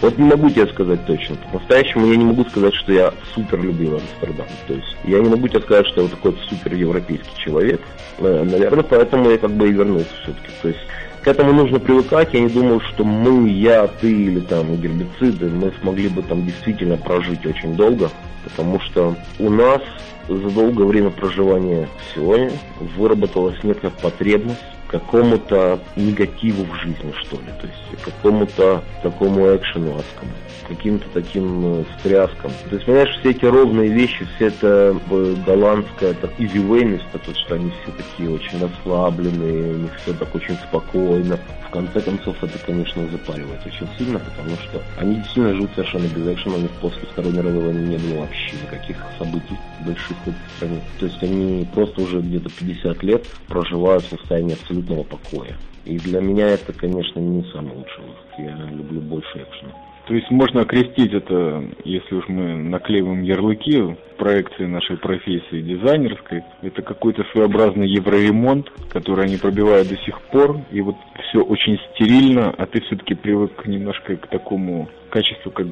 Вот 0.00 0.18
не 0.18 0.24
могу 0.24 0.50
тебе 0.50 0.66
сказать 0.66 1.06
точно. 1.06 1.36
По-настоящему 1.52 2.06
я 2.06 2.16
не 2.16 2.24
могу 2.24 2.44
сказать, 2.44 2.74
что 2.74 2.92
я 2.92 3.12
супер 3.34 3.62
любил 3.62 3.94
Амстердам. 3.94 4.46
То 4.66 4.74
есть 4.74 4.96
я 5.04 5.20
не 5.20 5.28
могу 5.28 5.48
тебе 5.48 5.60
сказать, 5.60 5.86
что 5.86 6.02
я 6.02 6.08
вот 6.08 6.10
такой 6.10 6.36
супер 6.48 6.74
европейский 6.74 7.36
человек. 7.38 7.80
Э, 8.18 8.44
наверное, 8.44 8.84
поэтому 8.84 9.30
я 9.30 9.38
как 9.38 9.50
бы 9.50 9.68
и 9.68 9.72
вернулся 9.72 10.10
все-таки. 10.22 10.48
То 10.62 10.68
есть 10.68 10.80
к 11.22 11.28
этому 11.28 11.52
нужно 11.54 11.80
привыкать. 11.80 12.34
Я 12.34 12.40
не 12.40 12.48
думаю, 12.48 12.80
что 12.80 13.02
мы, 13.02 13.48
я, 13.48 13.86
ты 13.86 14.12
или 14.12 14.40
там 14.40 14.76
гербициды, 14.76 15.48
мы 15.48 15.72
смогли 15.80 16.08
бы 16.08 16.22
там 16.22 16.44
действительно 16.44 16.98
прожить 16.98 17.46
очень 17.46 17.74
долго, 17.76 18.10
потому 18.44 18.78
что 18.80 19.16
у 19.38 19.48
нас 19.48 19.80
за 20.28 20.50
долгое 20.50 20.84
время 20.84 21.10
проживания 21.10 21.88
в 21.98 22.14
Сионе 22.14 22.50
выработалась 22.96 23.56
некая 23.62 23.90
потребность 23.90 24.60
какому-то 24.94 25.80
негативу 25.96 26.64
в 26.64 26.74
жизни, 26.76 27.12
что 27.24 27.36
ли, 27.38 27.48
то 27.60 27.66
есть 27.66 28.04
какому-то 28.04 28.80
такому 29.02 29.56
экшену 29.56 29.98
адскому, 29.98 30.30
каким-то 30.68 31.06
таким 31.12 31.80
э, 31.80 31.84
стряскам. 31.98 32.52
То 32.68 32.76
есть, 32.76 32.86
понимаешь, 32.86 33.16
все 33.18 33.30
эти 33.30 33.44
ровные 33.44 33.88
вещи, 33.88 34.24
все 34.36 34.46
это 34.46 34.96
э, 35.10 35.34
голландская 35.44 36.12
это 36.12 36.30
изювейность, 36.38 37.04
то, 37.12 37.34
что 37.34 37.56
они 37.56 37.70
все 37.70 37.92
такие 37.92 38.30
очень 38.30 38.60
расслабленные, 38.60 39.74
у 39.74 39.78
них 39.78 39.90
все 39.96 40.12
так 40.14 40.32
очень 40.32 40.54
спокойно. 40.68 41.38
В 41.66 41.70
конце 41.70 42.00
концов, 42.00 42.36
это, 42.42 42.56
конечно, 42.64 43.08
запаривает 43.08 43.66
очень 43.66 43.88
сильно, 43.98 44.20
потому 44.20 44.56
что 44.56 44.80
они 44.96 45.16
действительно 45.16 45.54
живут 45.54 45.70
совершенно 45.74 46.06
без 46.06 46.34
экшена, 46.34 46.56
у 46.56 46.60
них 46.60 46.70
после 46.80 47.02
Второй 47.10 47.32
мировой 47.32 47.64
войны 47.64 47.86
не 47.88 47.96
было 47.96 48.20
вообще 48.20 48.54
никаких 48.62 48.96
событий 49.18 49.56
больших 49.84 50.16
в 50.18 50.28
этой 50.28 50.50
стране. 50.56 50.80
То 51.00 51.06
есть 51.06 51.22
они 51.22 51.66
просто 51.74 52.00
уже 52.02 52.20
где-то 52.20 52.50
50 52.50 53.02
лет 53.02 53.26
проживают 53.48 54.04
в 54.04 54.10
состоянии 54.10 54.54
абсолютно 54.54 54.83
абсолютного 54.84 55.02
покоя. 55.04 55.56
И 55.84 55.98
для 55.98 56.20
меня 56.20 56.48
это, 56.48 56.72
конечно, 56.72 57.20
не 57.20 57.42
самый 57.52 57.76
лучший 57.76 58.04
выход. 58.04 58.38
Я 58.38 58.56
люблю 58.70 59.00
больше 59.00 59.38
экшена. 59.38 59.72
То 60.06 60.14
есть 60.14 60.30
можно 60.30 60.62
окрестить 60.62 61.14
это, 61.14 61.64
если 61.84 62.14
уж 62.14 62.28
мы 62.28 62.54
наклеиваем 62.56 63.22
ярлыки 63.22 63.80
в 63.80 63.96
проекции 64.18 64.66
нашей 64.66 64.98
профессии 64.98 65.62
дизайнерской, 65.62 66.42
это 66.60 66.82
какой-то 66.82 67.24
своеобразный 67.32 67.88
евроремонт, 67.88 68.70
который 68.90 69.24
они 69.24 69.38
пробивают 69.38 69.88
до 69.88 69.96
сих 69.96 70.20
пор, 70.30 70.58
и 70.70 70.82
вот 70.82 70.96
все 71.28 71.40
очень 71.40 71.78
стерильно, 71.90 72.50
а 72.50 72.66
ты 72.66 72.82
все-таки 72.82 73.14
привык 73.14 73.66
немножко 73.66 74.16
к 74.16 74.26
такому 74.26 74.90
качеству, 75.08 75.50
как 75.50 75.68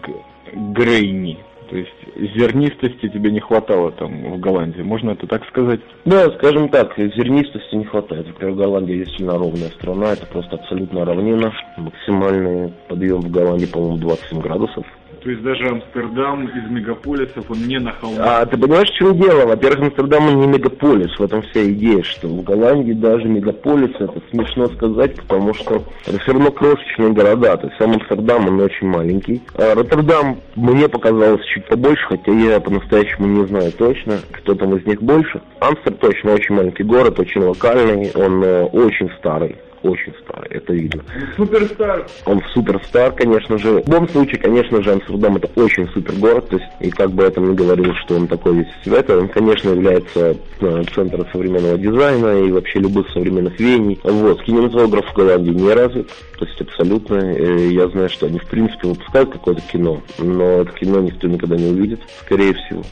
грейни, 0.54 1.38
то 1.72 1.78
есть 1.78 2.34
зернистости 2.36 3.08
тебе 3.08 3.30
не 3.30 3.40
хватало 3.40 3.92
там 3.92 4.34
в 4.34 4.38
Голландии, 4.38 4.82
можно 4.82 5.12
это 5.12 5.26
так 5.26 5.42
сказать? 5.46 5.80
Да, 6.04 6.26
скажем 6.36 6.68
так, 6.68 6.92
зернистости 6.98 7.74
не 7.74 7.86
хватает. 7.86 8.26
Например, 8.26 8.54
Голландия 8.54 8.98
действительно 8.98 9.38
ровная 9.38 9.70
страна, 9.70 10.12
это 10.12 10.26
просто 10.26 10.56
абсолютно 10.56 11.06
равнина. 11.06 11.50
Максимальный 11.78 12.74
подъем 12.88 13.22
в 13.22 13.30
Голландии, 13.30 13.64
по-моему, 13.64 13.96
27 13.96 14.40
градусов. 14.40 14.84
То 15.22 15.30
есть 15.30 15.42
даже 15.42 15.68
Амстердам 15.68 16.48
из 16.48 16.68
мегаполисов, 16.68 17.48
он 17.48 17.58
не 17.66 17.78
на 17.78 17.92
холме. 17.92 18.18
А 18.18 18.44
ты 18.44 18.56
понимаешь, 18.56 18.88
в 18.88 18.94
чем 18.94 19.16
дело? 19.18 19.46
Во-первых, 19.46 19.88
Амстердам 19.88 20.26
он 20.28 20.40
не 20.40 20.46
мегаполис. 20.48 21.16
В 21.16 21.22
этом 21.22 21.42
вся 21.42 21.64
идея, 21.70 22.02
что 22.02 22.26
в 22.26 22.42
Голландии 22.42 22.92
даже 22.92 23.28
мегаполис, 23.28 23.94
это 24.00 24.20
смешно 24.30 24.66
сказать, 24.68 25.14
потому 25.16 25.54
что 25.54 25.84
это 26.06 26.18
все 26.18 26.32
равно 26.32 26.50
крошечные 26.50 27.12
города. 27.12 27.56
То 27.56 27.66
есть 27.68 27.78
сам 27.78 27.92
Амстердам, 27.92 28.48
он 28.48 28.60
очень 28.60 28.88
маленький. 28.88 29.40
А 29.54 29.74
Роттердам 29.74 30.38
мне 30.56 30.88
показалось 30.88 31.44
чуть 31.46 31.66
побольше, 31.66 32.04
хотя 32.08 32.32
я 32.32 32.58
по-настоящему 32.58 33.28
не 33.28 33.46
знаю 33.46 33.70
точно, 33.72 34.18
кто 34.32 34.54
там 34.54 34.76
из 34.76 34.84
них 34.86 35.00
больше. 35.00 35.40
Амстер 35.60 35.92
точно 35.94 36.34
очень 36.34 36.54
маленький 36.54 36.82
город, 36.82 37.20
очень 37.20 37.42
локальный, 37.42 38.10
он 38.14 38.42
э, 38.42 38.64
очень 38.64 39.08
старый 39.18 39.56
очень 39.82 40.14
старый, 40.22 40.48
это 40.50 40.72
видно. 40.72 41.02
Суперстар. 41.36 42.06
Он 42.26 42.42
суперстар, 42.52 43.12
конечно 43.12 43.58
же. 43.58 43.82
В 43.82 43.88
любом 43.88 44.08
случае, 44.08 44.40
конечно 44.40 44.82
же, 44.82 44.92
Амстердам 44.92 45.36
это 45.36 45.48
очень 45.60 45.88
супер 45.88 46.14
город, 46.14 46.48
то 46.48 46.56
есть, 46.56 46.68
и 46.80 46.90
как 46.90 47.10
бы 47.10 47.24
это 47.24 47.40
ни 47.40 47.54
говорил, 47.54 47.94
что 48.04 48.16
он 48.16 48.28
такой 48.28 48.56
весь 48.58 48.66
в 48.84 48.92
это, 48.92 49.18
он, 49.18 49.28
конечно, 49.28 49.70
является 49.70 50.36
э, 50.60 50.82
центром 50.94 51.26
современного 51.32 51.78
дизайна 51.78 52.44
и 52.44 52.52
вообще 52.52 52.78
любых 52.78 53.10
современных 53.10 53.58
веяний. 53.58 53.98
Вот, 54.02 54.42
кинематограф 54.42 55.06
в 55.06 55.14
Голландии 55.14 55.50
не 55.50 55.72
развит, 55.72 56.08
то 56.38 56.44
есть 56.44 56.60
абсолютно. 56.60 57.16
Э, 57.16 57.68
я 57.68 57.88
знаю, 57.88 58.08
что 58.08 58.26
они 58.26 58.38
в 58.38 58.46
принципе 58.46 58.88
выпускают 58.88 59.30
какое-то 59.30 59.62
кино, 59.72 60.02
но 60.18 60.62
это 60.62 60.72
кино 60.72 61.00
никто 61.00 61.28
никогда 61.28 61.56
не 61.56 61.70
увидит, 61.70 62.00
скорее 62.24 62.54
всего. 62.54 62.82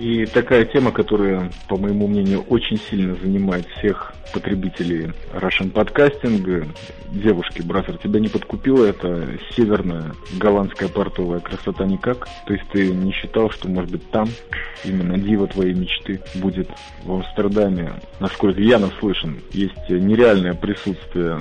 И 0.00 0.24
такая 0.24 0.64
тема, 0.64 0.92
которая, 0.92 1.52
по 1.68 1.76
моему 1.76 2.06
мнению, 2.06 2.40
очень 2.48 2.78
сильно 2.78 3.14
занимает 3.16 3.66
всех 3.66 4.14
потребителей 4.32 5.12
Russian 5.34 5.70
Podcasting. 5.70 6.66
Девушки, 7.12 7.60
бразер, 7.60 7.98
тебя 7.98 8.18
не 8.18 8.28
подкупила 8.28 8.86
эта 8.86 9.28
северная 9.54 10.14
голландская 10.38 10.88
портовая 10.88 11.40
красота 11.40 11.84
никак? 11.84 12.26
То 12.46 12.54
есть 12.54 12.66
ты 12.72 12.88
не 12.88 13.12
считал, 13.12 13.50
что, 13.50 13.68
может 13.68 13.90
быть, 13.90 14.10
там 14.10 14.26
именно 14.86 15.18
дива 15.18 15.46
твоей 15.46 15.74
мечты 15.74 16.18
будет 16.36 16.70
в 17.04 17.12
Амстердаме? 17.12 17.92
Насколько 18.20 18.62
я 18.62 18.78
наслышан, 18.78 19.38
есть 19.52 19.90
нереальное 19.90 20.54
присутствие 20.54 21.40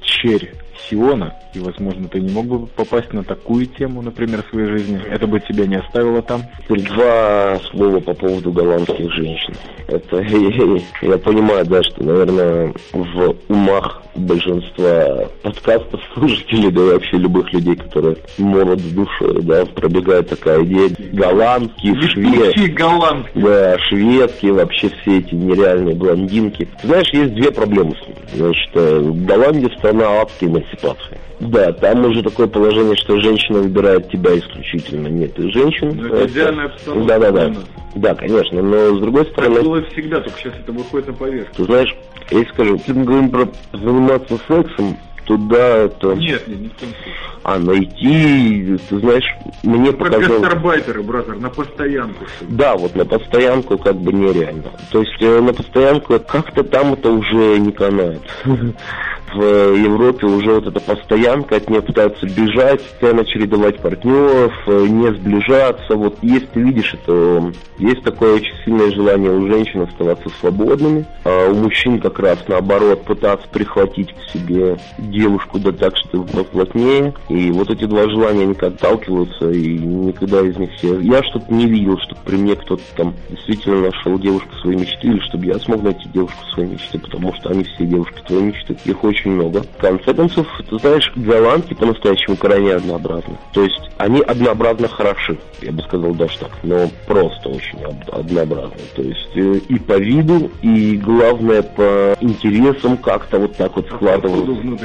черь 0.00 0.52
Сиона, 0.88 1.34
и, 1.54 1.58
возможно, 1.58 2.08
ты 2.08 2.20
не 2.20 2.32
мог 2.32 2.46
бы 2.46 2.66
попасть 2.66 3.12
на 3.12 3.22
такую 3.22 3.66
тему, 3.66 4.02
например, 4.02 4.42
в 4.42 4.50
своей 4.50 4.68
жизни. 4.68 5.00
Это 5.08 5.26
бы 5.26 5.40
тебя 5.40 5.66
не 5.66 5.76
оставило 5.76 6.22
там? 6.22 6.42
Два 6.68 7.58
слова 7.70 8.00
по 8.00 8.14
поводу 8.14 8.52
голландских 8.52 9.12
женщин. 9.12 9.54
Это 9.88 10.16
я, 11.02 11.18
понимаю, 11.18 11.64
да, 11.66 11.82
что, 11.82 12.02
наверное, 12.02 12.72
в 12.92 13.36
умах 13.48 14.02
большинства 14.14 15.28
подкастов 15.42 16.00
слушателей, 16.14 16.70
да 16.70 16.82
и 16.82 16.92
вообще 16.92 17.16
любых 17.16 17.52
людей, 17.52 17.76
которые 17.76 18.16
молод 18.38 18.80
с 18.80 18.90
душой, 18.90 19.42
да, 19.42 19.64
пробегает 19.66 20.28
такая 20.28 20.64
идея. 20.64 20.90
Голландские, 21.12 22.00
шведские. 22.02 22.68
голландские. 22.68 23.44
Да, 23.44 23.78
шведские, 23.78 24.52
вообще 24.52 24.90
все 25.00 25.18
эти 25.18 25.34
нереальные 25.34 25.94
блондинки. 25.94 26.68
знаешь, 26.82 27.08
есть 27.12 27.34
две 27.34 27.50
проблемы 27.50 27.94
с 27.96 28.06
ними. 28.06 28.16
Значит, 28.34 28.70
э, 28.74 29.10
Голландия 29.26 29.70
страна 29.78 30.22
адской 30.22 30.48
эмансипации. 30.62 31.18
Да, 31.40 31.72
там 31.72 32.04
уже 32.04 32.22
такое 32.22 32.46
положение, 32.46 32.96
что 32.96 33.20
женщина 33.20 33.60
выбирает 33.60 34.10
тебя 34.10 34.38
исключительно. 34.38 35.08
Нет, 35.08 35.34
ты 35.34 35.50
женщина. 35.50 35.92
Ну, 35.92 36.06
это, 36.06 36.16
это 36.16 36.32
идеальная 36.32 36.66
обстановка. 36.66 37.06
Да, 37.06 37.18
да, 37.18 37.30
да. 37.30 37.54
Да, 37.94 38.14
конечно, 38.14 38.62
но 38.62 38.96
с 38.96 39.00
другой 39.00 39.26
стороны... 39.26 39.54
Это 39.54 39.64
было 39.64 39.82
всегда, 39.82 40.20
только 40.20 40.38
сейчас 40.38 40.54
это 40.58 40.72
выходит 40.72 41.08
на 41.08 41.12
поверхность. 41.12 41.56
Ты 41.56 41.64
знаешь, 41.64 41.94
я 42.30 42.44
скажу, 42.44 42.76
если 42.76 42.92
мы 42.92 43.04
говорим 43.04 43.30
про 43.30 43.48
заниматься 43.72 44.38
сексом, 44.48 44.96
то 45.24 45.36
да, 45.36 45.76
это... 45.84 46.14
Нет, 46.14 46.48
нет, 46.48 46.60
не 46.60 46.68
в 46.68 46.72
том 46.72 46.88
случае. 46.88 47.14
А 47.44 47.58
найти, 47.58 48.78
ты 48.88 48.98
знаешь, 48.98 49.24
мне 49.62 49.92
Про 49.92 50.06
показалось... 50.06 50.42
гастарбайтеры, 50.42 51.02
бразер, 51.02 51.36
на 51.36 51.50
постоянку. 51.50 52.24
Да, 52.40 52.76
вот 52.76 52.94
на 52.94 53.04
постоянку 53.04 53.78
как 53.78 53.96
бы 53.96 54.12
нереально. 54.12 54.70
То 54.90 55.00
есть 55.00 55.20
э, 55.20 55.40
на 55.40 55.52
постоянку 55.52 56.18
как-то 56.20 56.64
там 56.64 56.94
это 56.94 57.10
уже 57.10 57.58
не 57.58 57.72
канает. 57.72 58.22
в 59.34 59.74
Европе 59.76 60.26
уже 60.26 60.52
вот 60.52 60.66
эта 60.66 60.80
постоянка, 60.80 61.56
от 61.56 61.68
нее 61.68 61.82
пытаются 61.82 62.26
бежать, 62.26 62.82
постоянно 62.82 63.24
чередовать 63.24 63.78
партнеров, 63.78 64.52
э, 64.66 64.86
не 64.88 65.12
сближаться. 65.14 65.96
Вот 65.96 66.18
если 66.22 66.46
ты 66.46 66.60
видишь 66.60 66.94
это, 66.94 67.52
есть 67.78 68.02
такое 68.02 68.34
очень 68.34 68.54
сильное 68.64 68.90
желание 68.90 69.30
у 69.30 69.46
женщин 69.48 69.82
оставаться 69.82 70.28
свободными, 70.40 71.06
а 71.24 71.50
у 71.50 71.54
мужчин 71.54 72.00
как 72.00 72.18
раз 72.18 72.38
наоборот 72.48 73.04
пытаться 73.04 73.46
прихватить 73.48 74.14
к 74.14 74.30
себе 74.30 74.76
девушку 74.98 75.58
да 75.58 75.72
так, 75.72 75.96
что 75.96 76.22
плотнее. 76.22 77.14
И 77.28 77.50
вот 77.50 77.70
эти 77.70 77.84
два 77.84 78.08
желания, 78.08 78.42
они 78.42 78.54
как 78.54 78.74
отталкиваются, 78.74 79.50
и 79.50 79.78
никогда 79.78 80.40
из 80.40 80.56
них 80.56 80.70
все... 80.76 81.00
Я 81.00 81.22
что-то 81.22 81.52
не 81.52 81.66
видел, 81.66 81.98
чтобы 81.98 82.20
при 82.24 82.36
мне 82.36 82.56
кто-то 82.56 82.82
там 82.96 83.14
действительно 83.30 83.90
нашел 83.90 84.18
девушку 84.18 84.54
своей 84.56 84.78
мечты, 84.78 85.08
или 85.08 85.20
чтобы 85.20 85.46
я 85.46 85.58
смог 85.58 85.82
найти 85.82 86.08
девушку 86.08 86.44
своей 86.52 86.70
мечты, 86.70 86.98
потому 86.98 87.34
что 87.34 87.50
они 87.50 87.64
все 87.64 87.86
девушки 87.86 88.22
твоей 88.26 88.44
мечты. 88.44 88.76
Их 88.84 89.04
очень 89.04 89.21
очень 89.22 89.32
много. 89.32 89.62
В 89.62 89.80
конце 89.80 90.14
концов, 90.14 90.46
ты 90.68 90.78
знаешь, 90.78 91.12
голландки 91.16 91.74
по-настоящему 91.74 92.36
крайне 92.36 92.74
однообразны. 92.74 93.36
То 93.52 93.62
есть 93.62 93.90
они 93.98 94.20
однообразно 94.20 94.88
хороши, 94.88 95.38
я 95.60 95.72
бы 95.72 95.82
сказал 95.82 96.14
даже 96.14 96.38
так, 96.38 96.50
но 96.62 96.88
просто 97.06 97.48
очень 97.48 97.78
однообразны. 98.10 98.80
То 98.94 99.02
есть 99.02 99.36
э, 99.36 99.60
и 99.68 99.78
по 99.78 99.98
виду, 99.98 100.50
и 100.62 100.96
главное 100.96 101.62
по 101.62 102.16
интересам 102.20 102.96
как-то 102.96 103.38
вот 103.38 103.56
так 103.56 103.76
вот 103.76 103.86
складываются. 103.86 104.78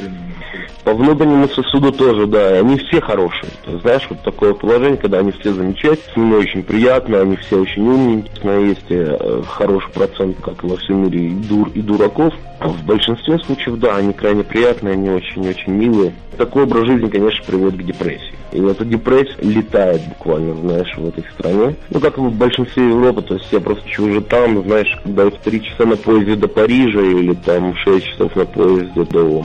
По 0.83 0.93
внутреннему 0.93 1.49
сосуду 1.49 1.91
тоже, 1.91 2.27
да, 2.27 2.59
они 2.59 2.77
все 2.77 3.01
хорошие. 3.01 3.51
Ты 3.65 3.77
знаешь, 3.79 4.07
вот 4.09 4.21
такое 4.21 4.53
положение, 4.53 4.97
когда 4.97 5.19
они 5.19 5.31
все 5.31 5.51
замечательные, 5.53 6.39
очень 6.39 6.63
приятно, 6.63 7.21
они 7.21 7.35
все 7.35 7.59
очень 7.59 7.87
умненькие, 7.87 8.69
есть 8.69 8.85
э, 8.89 9.41
хороший 9.47 9.91
процент, 9.91 10.37
как 10.41 10.63
и 10.63 10.67
во 10.67 10.77
всем 10.77 11.03
мире, 11.03 11.27
и 11.27 11.33
дур, 11.33 11.69
и 11.73 11.81
дураков. 11.81 12.33
А 12.59 12.69
в 12.69 12.83
большинстве 12.85 13.37
случаев, 13.39 13.77
да, 13.79 13.97
они 13.97 14.13
крайне 14.13 14.43
приятные, 14.43 14.93
они 14.93 15.09
очень-очень 15.09 15.73
милые. 15.73 16.13
Такой 16.37 16.63
образ 16.63 16.87
жизни, 16.87 17.09
конечно, 17.09 17.45
приводит 17.45 17.81
к 17.81 17.85
депрессии. 17.85 18.33
И 18.51 18.61
эта 18.61 18.85
депрессия 18.85 19.35
летает 19.41 20.01
буквально, 20.07 20.55
знаешь, 20.55 20.95
в 20.97 21.07
этой 21.07 21.23
стране. 21.33 21.75
Ну, 21.89 21.99
как 21.99 22.17
и 22.17 22.21
в 22.21 22.31
большинстве 22.31 22.87
Европы, 22.87 23.21
то 23.21 23.35
есть 23.35 23.51
я 23.51 23.59
просто 23.59 23.83
уже 24.01 24.21
там, 24.21 24.63
знаешь, 24.63 24.97
когда 25.03 25.25
вот 25.25 25.39
три 25.39 25.61
часа 25.61 25.85
на 25.85 25.97
поезде 25.97 26.35
до 26.35 26.47
Парижа 26.47 27.01
или 27.01 27.33
там 27.33 27.75
шесть 27.75 28.07
часов 28.07 28.35
на 28.35 28.45
поезде 28.45 29.03
до 29.03 29.43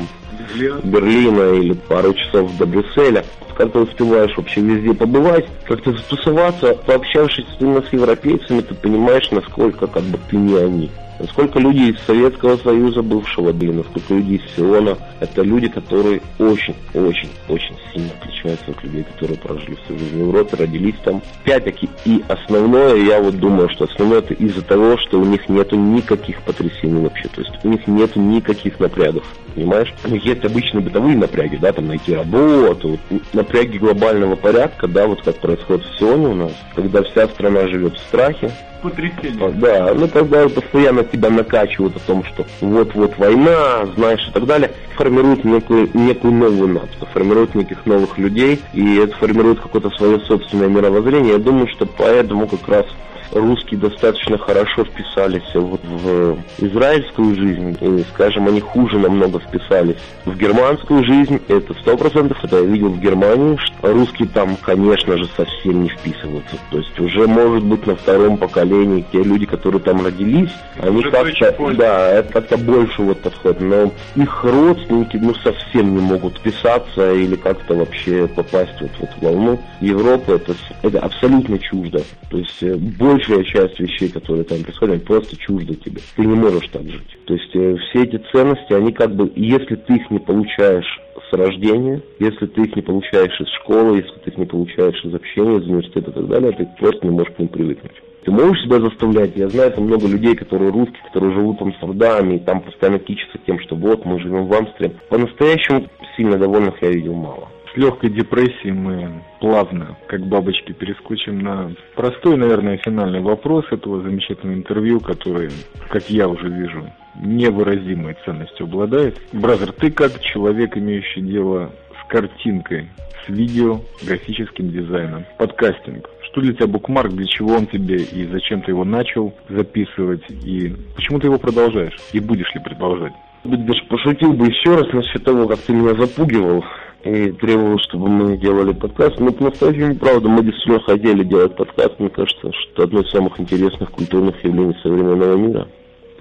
Берлина 0.83 1.55
или 1.55 1.73
пару 1.75 2.15
часов 2.15 2.57
до 2.57 2.67
Брюсселя. 2.67 3.25
Как 3.57 3.73
ты 3.73 3.79
успеваешь 3.81 4.37
вообще 4.37 4.61
везде 4.61 4.95
побывать, 4.95 5.47
как-то 5.65 5.93
затусоваться, 5.93 6.75
пообщавшись 6.87 7.47
именно 7.61 7.83
с 7.83 7.93
европейцами, 7.93 8.63
ты 8.63 8.75
понимаешь, 8.75 9.31
насколько 9.31 9.87
как 9.87 10.03
бы 10.05 10.19
ты 10.31 10.37
не 10.37 10.57
они. 10.57 10.91
Насколько 11.19 11.59
люди 11.59 11.91
из 11.91 12.01
Советского 12.01 12.57
Союза 12.57 13.03
бывшего, 13.03 13.53
блин, 13.53 13.79
насколько 13.79 14.15
люди 14.15 14.35
из 14.35 14.57
Сиона, 14.57 14.97
это 15.21 15.43
люди, 15.43 15.69
которые 15.69 16.21
очень-очень-очень 16.39 17.77
сильно 17.93 18.11
отличаются 18.21 18.71
от 18.71 18.83
людей, 18.83 19.05
которые 19.05 19.39
прожили 19.39 19.77
всю 19.85 19.99
жизнь 19.99 20.17
в 20.17 20.21
Европе, 20.27 20.57
родились 20.57 20.97
там. 21.05 21.23
Опять-таки, 21.45 21.89
и 22.05 22.23
основное, 22.29 22.97
я 22.97 23.21
вот 23.21 23.39
думаю, 23.39 23.69
что 23.69 23.85
основное 23.85 24.19
это 24.19 24.35
из-за 24.35 24.63
того, 24.63 24.97
что 24.99 25.21
у 25.21 25.25
них 25.25 25.49
нету 25.49 25.77
никаких 25.77 26.43
потрясений 26.43 27.03
вообще, 27.03 27.29
то 27.29 27.43
есть 27.43 27.53
у 27.63 27.69
них 27.69 27.87
нету 27.87 28.21
никаких 28.21 28.81
напрягов, 28.81 29.25
понимаешь? 29.55 29.93
У 30.05 30.09
них 30.09 30.25
есть 30.25 30.45
обычные 30.45 30.83
бытовые 30.83 31.17
напряги, 31.17 31.57
да, 31.57 31.73
там 31.73 31.89
найти 31.89 32.15
работу, 32.15 32.99
напряги 33.33 33.79
глобального 33.79 34.37
порядка, 34.37 34.89
да, 34.89 35.07
вот 35.07 35.23
как 35.23 35.37
происходит 35.37 35.85
в 35.85 35.99
Сионе 35.99 36.29
у 36.29 36.35
нас, 36.35 36.53
когда 36.75 37.03
вся 37.03 37.29
страна 37.29 37.69
живет 37.69 37.95
в 37.95 38.01
страхе, 38.01 38.51
потрясение. 38.83 39.51
Да, 39.51 39.95
ну 39.95 40.09
когда 40.09 40.49
постоянно 40.49 41.05
тебя 41.05 41.31
накачивают 41.31 41.97
о 41.97 42.01
том, 42.01 42.25
что 42.25 42.45
вот-вот 42.61 43.17
война, 43.19 43.87
знаешь, 43.97 44.27
и 44.29 44.33
так 44.33 44.47
далее, 44.47 44.73
формируют 44.97 45.45
некую, 45.45 45.89
некую 45.95 46.35
новую 46.35 46.69
нацию, 46.69 47.07
формируют 47.13 47.55
неких 47.55 47.87
новых 47.87 48.19
людей, 48.19 48.61
и 48.75 48.97
это 48.97 49.17
формирует 49.17 49.61
какое-то 49.61 49.91
свое 49.91 50.21
собственное 50.21 50.69
мировоззрение. 50.69 51.33
Я 51.33 51.39
думаю, 51.39 51.69
что 51.69 51.87
поэтому 51.87 52.47
как 52.47 52.69
раз 52.69 52.87
русские 53.33 53.81
достаточно 53.81 54.39
хорошо 54.39 54.85
вписались 54.85 55.55
вот 55.55 55.81
в 55.85 56.39
израильскую 56.59 57.35
жизнь, 57.35 57.77
и, 57.81 58.05
скажем, 58.15 58.49
они 58.49 58.61
хуже 58.61 58.99
намного 58.99 59.41
вписались 59.41 59.97
в 60.25 60.37
германскую 60.37 61.05
жизнь, 61.05 61.41
это 61.49 61.75
сто 61.75 61.97
процентов, 61.97 62.39
это 62.45 62.57
я 62.57 62.63
видел 62.63 62.91
в 62.91 63.01
Германии, 63.01 63.57
что 63.57 63.93
русские 63.93 64.29
там, 64.29 64.57
конечно 64.57 65.17
же, 65.17 65.27
совсем 65.37 65.83
не 65.83 65.89
вписываются, 65.89 66.57
то 66.71 66.79
есть 66.79 66.99
уже, 67.01 67.27
может 67.27 67.65
быть, 67.65 67.87
на 67.87 67.97
втором 67.97 68.37
поколении 68.37 69.05
те 69.13 69.23
люди, 69.23 69.47
которые 69.47 69.81
там 69.81 70.05
родились, 70.05 70.53
они 70.79 71.03
как-то, 71.03 71.75
да, 71.75 72.11
это 72.11 72.33
как-то 72.33 72.57
больше 72.59 73.03
вот 73.03 73.21
подходит, 73.21 73.61
но 73.61 73.93
их 74.17 74.45
родственники, 74.45 75.17
ну, 75.17 75.35
совсем 75.35 75.95
не 75.95 76.01
могут 76.01 76.39
вписаться 76.39 77.13
или 77.13 77.37
как-то 77.37 77.75
вообще 77.75 78.27
попасть 78.29 78.81
вот 78.81 78.91
в 78.91 79.03
эту 79.03 79.21
волну. 79.21 79.61
Европы, 79.81 80.35
это, 80.35 80.55
это 80.83 81.01
абсолютно 81.01 81.59
чуждо, 81.59 82.03
то 82.31 82.39
есть 82.39 82.63
э, 82.63 82.75
больше 82.75 83.22
большая 83.29 83.45
часть 83.45 83.79
вещей, 83.79 84.09
которые 84.09 84.45
там 84.45 84.63
происходят, 84.63 84.95
они 84.95 85.05
просто 85.05 85.37
чужды 85.37 85.75
тебе. 85.75 86.01
Ты 86.17 86.23
не 86.23 86.35
можешь 86.35 86.69
так 86.69 86.83
жить. 86.83 87.19
То 87.27 87.35
есть 87.35 87.55
э, 87.55 87.77
все 87.77 88.05
эти 88.05 88.23
ценности, 88.33 88.73
они 88.73 88.93
как 88.93 89.15
бы, 89.15 89.31
если 89.37 89.77
ты 89.77 89.97
их 89.97 90.11
не 90.11 90.19
получаешь 90.19 91.01
с 91.31 91.33
рождения, 91.33 92.03
если 92.19 92.47
ты 92.47 92.63
их 92.63 92.77
не 92.77 92.83
получаешь 92.83 93.41
из 93.41 93.49
школы, 93.61 93.99
если 93.99 94.19
ты 94.25 94.31
их 94.31 94.39
не 94.39 94.47
получаешь 94.47 95.05
из 95.05 95.15
общения, 95.15 95.59
из 95.59 95.67
университета 95.67 96.11
и 96.11 96.15
так 96.15 96.29
далее, 96.29 96.53
ты 96.53 96.69
просто 96.79 97.07
не 97.07 97.13
можешь 97.13 97.35
к 97.35 97.39
ним 97.39 97.49
привыкнуть. 97.49 98.03
Ты 98.25 98.31
можешь 98.31 98.63
себя 98.63 98.81
заставлять? 98.81 99.33
Я 99.35 99.49
знаю 99.49 99.73
там 99.73 99.85
много 99.85 100.07
людей, 100.07 100.37
которые 100.37 100.71
русские, 100.71 101.03
которые 101.13 101.35
живут 101.35 101.61
в 101.61 101.65
Амстердаме, 101.65 102.37
и 102.37 102.41
там 102.41 102.61
постоянно 102.61 103.01
кичатся 103.01 103.39
тем, 103.47 103.59
что 103.61 103.75
вот, 103.75 104.05
мы 104.05 104.21
живем 104.21 104.47
в 104.47 104.53
Амстердаме. 104.53 105.01
По-настоящему 105.09 105.89
сильно 106.17 106.39
довольных 106.39 106.81
я 106.83 106.91
видел 106.91 107.15
мало 107.15 107.49
с 107.73 107.77
легкой 107.77 108.11
депрессией 108.11 108.73
мы 108.73 109.23
плавно, 109.41 109.97
как 110.07 110.27
бабочки, 110.27 110.73
перескочим 110.73 111.41
на 111.41 111.73
простой, 111.95 112.37
наверное, 112.37 112.77
финальный 112.79 113.21
вопрос 113.21 113.65
этого 113.71 114.03
замечательного 114.03 114.57
интервью, 114.57 115.01
который, 115.01 115.51
как 115.89 116.09
я 116.11 116.29
уже 116.29 116.49
вижу, 116.49 116.91
невыразимой 117.15 118.17
ценностью 118.25 118.65
обладает. 118.65 119.19
Бразер, 119.33 119.73
ты 119.73 119.91
как 119.91 120.21
человек, 120.21 120.77
имеющий 120.77 121.23
дело 121.23 121.73
с 122.01 122.09
картинкой, 122.09 122.91
с 123.25 123.29
видео, 123.29 123.81
графическим 124.03 124.71
дизайном, 124.71 125.25
подкастинг. 125.39 126.09
Что 126.31 126.41
для 126.41 126.55
тебя 126.55 126.67
букмарк, 126.67 127.13
для 127.13 127.27
чего 127.27 127.55
он 127.55 127.67
тебе 127.67 127.97
и 127.97 128.27
зачем 128.27 128.63
ты 128.63 128.71
его 128.71 128.85
начал 128.85 129.35
записывать 129.49 130.23
и 130.31 130.75
почему 130.97 131.21
ты 131.21 131.27
его 131.27 131.39
продолжаешь 131.39 131.97
и 132.13 132.21
будешь 132.21 132.53
ли 132.55 132.61
продолжать? 132.61 133.13
Даже 133.45 133.83
пошутил 133.85 134.33
бы 134.33 134.47
еще 134.47 134.77
раз 134.77 134.91
насчет 134.93 135.25
того, 135.25 135.49
как 135.49 135.59
ты 135.59 135.73
меня 135.73 135.95
запугивал 135.95 136.65
и 137.05 137.33
требовал, 137.33 137.79
чтобы 137.79 138.09
мы 138.09 138.37
делали 138.37 138.73
подкаст. 138.73 139.19
Но 139.19 139.33
по-настоящему, 139.33 139.97
правда, 139.97 140.29
мы 140.29 140.43
действительно 140.43 140.81
хотели 140.81 141.25
делать 141.25 141.57
подкаст. 141.57 141.99
Мне 141.99 142.11
кажется, 142.11 142.53
что 142.53 142.85
одно 142.85 143.01
из 143.01 143.11
самых 143.11 143.39
интересных 143.41 143.91
культурных 143.91 144.43
явлений 144.45 144.77
современного 144.83 145.37
мира 145.37 145.69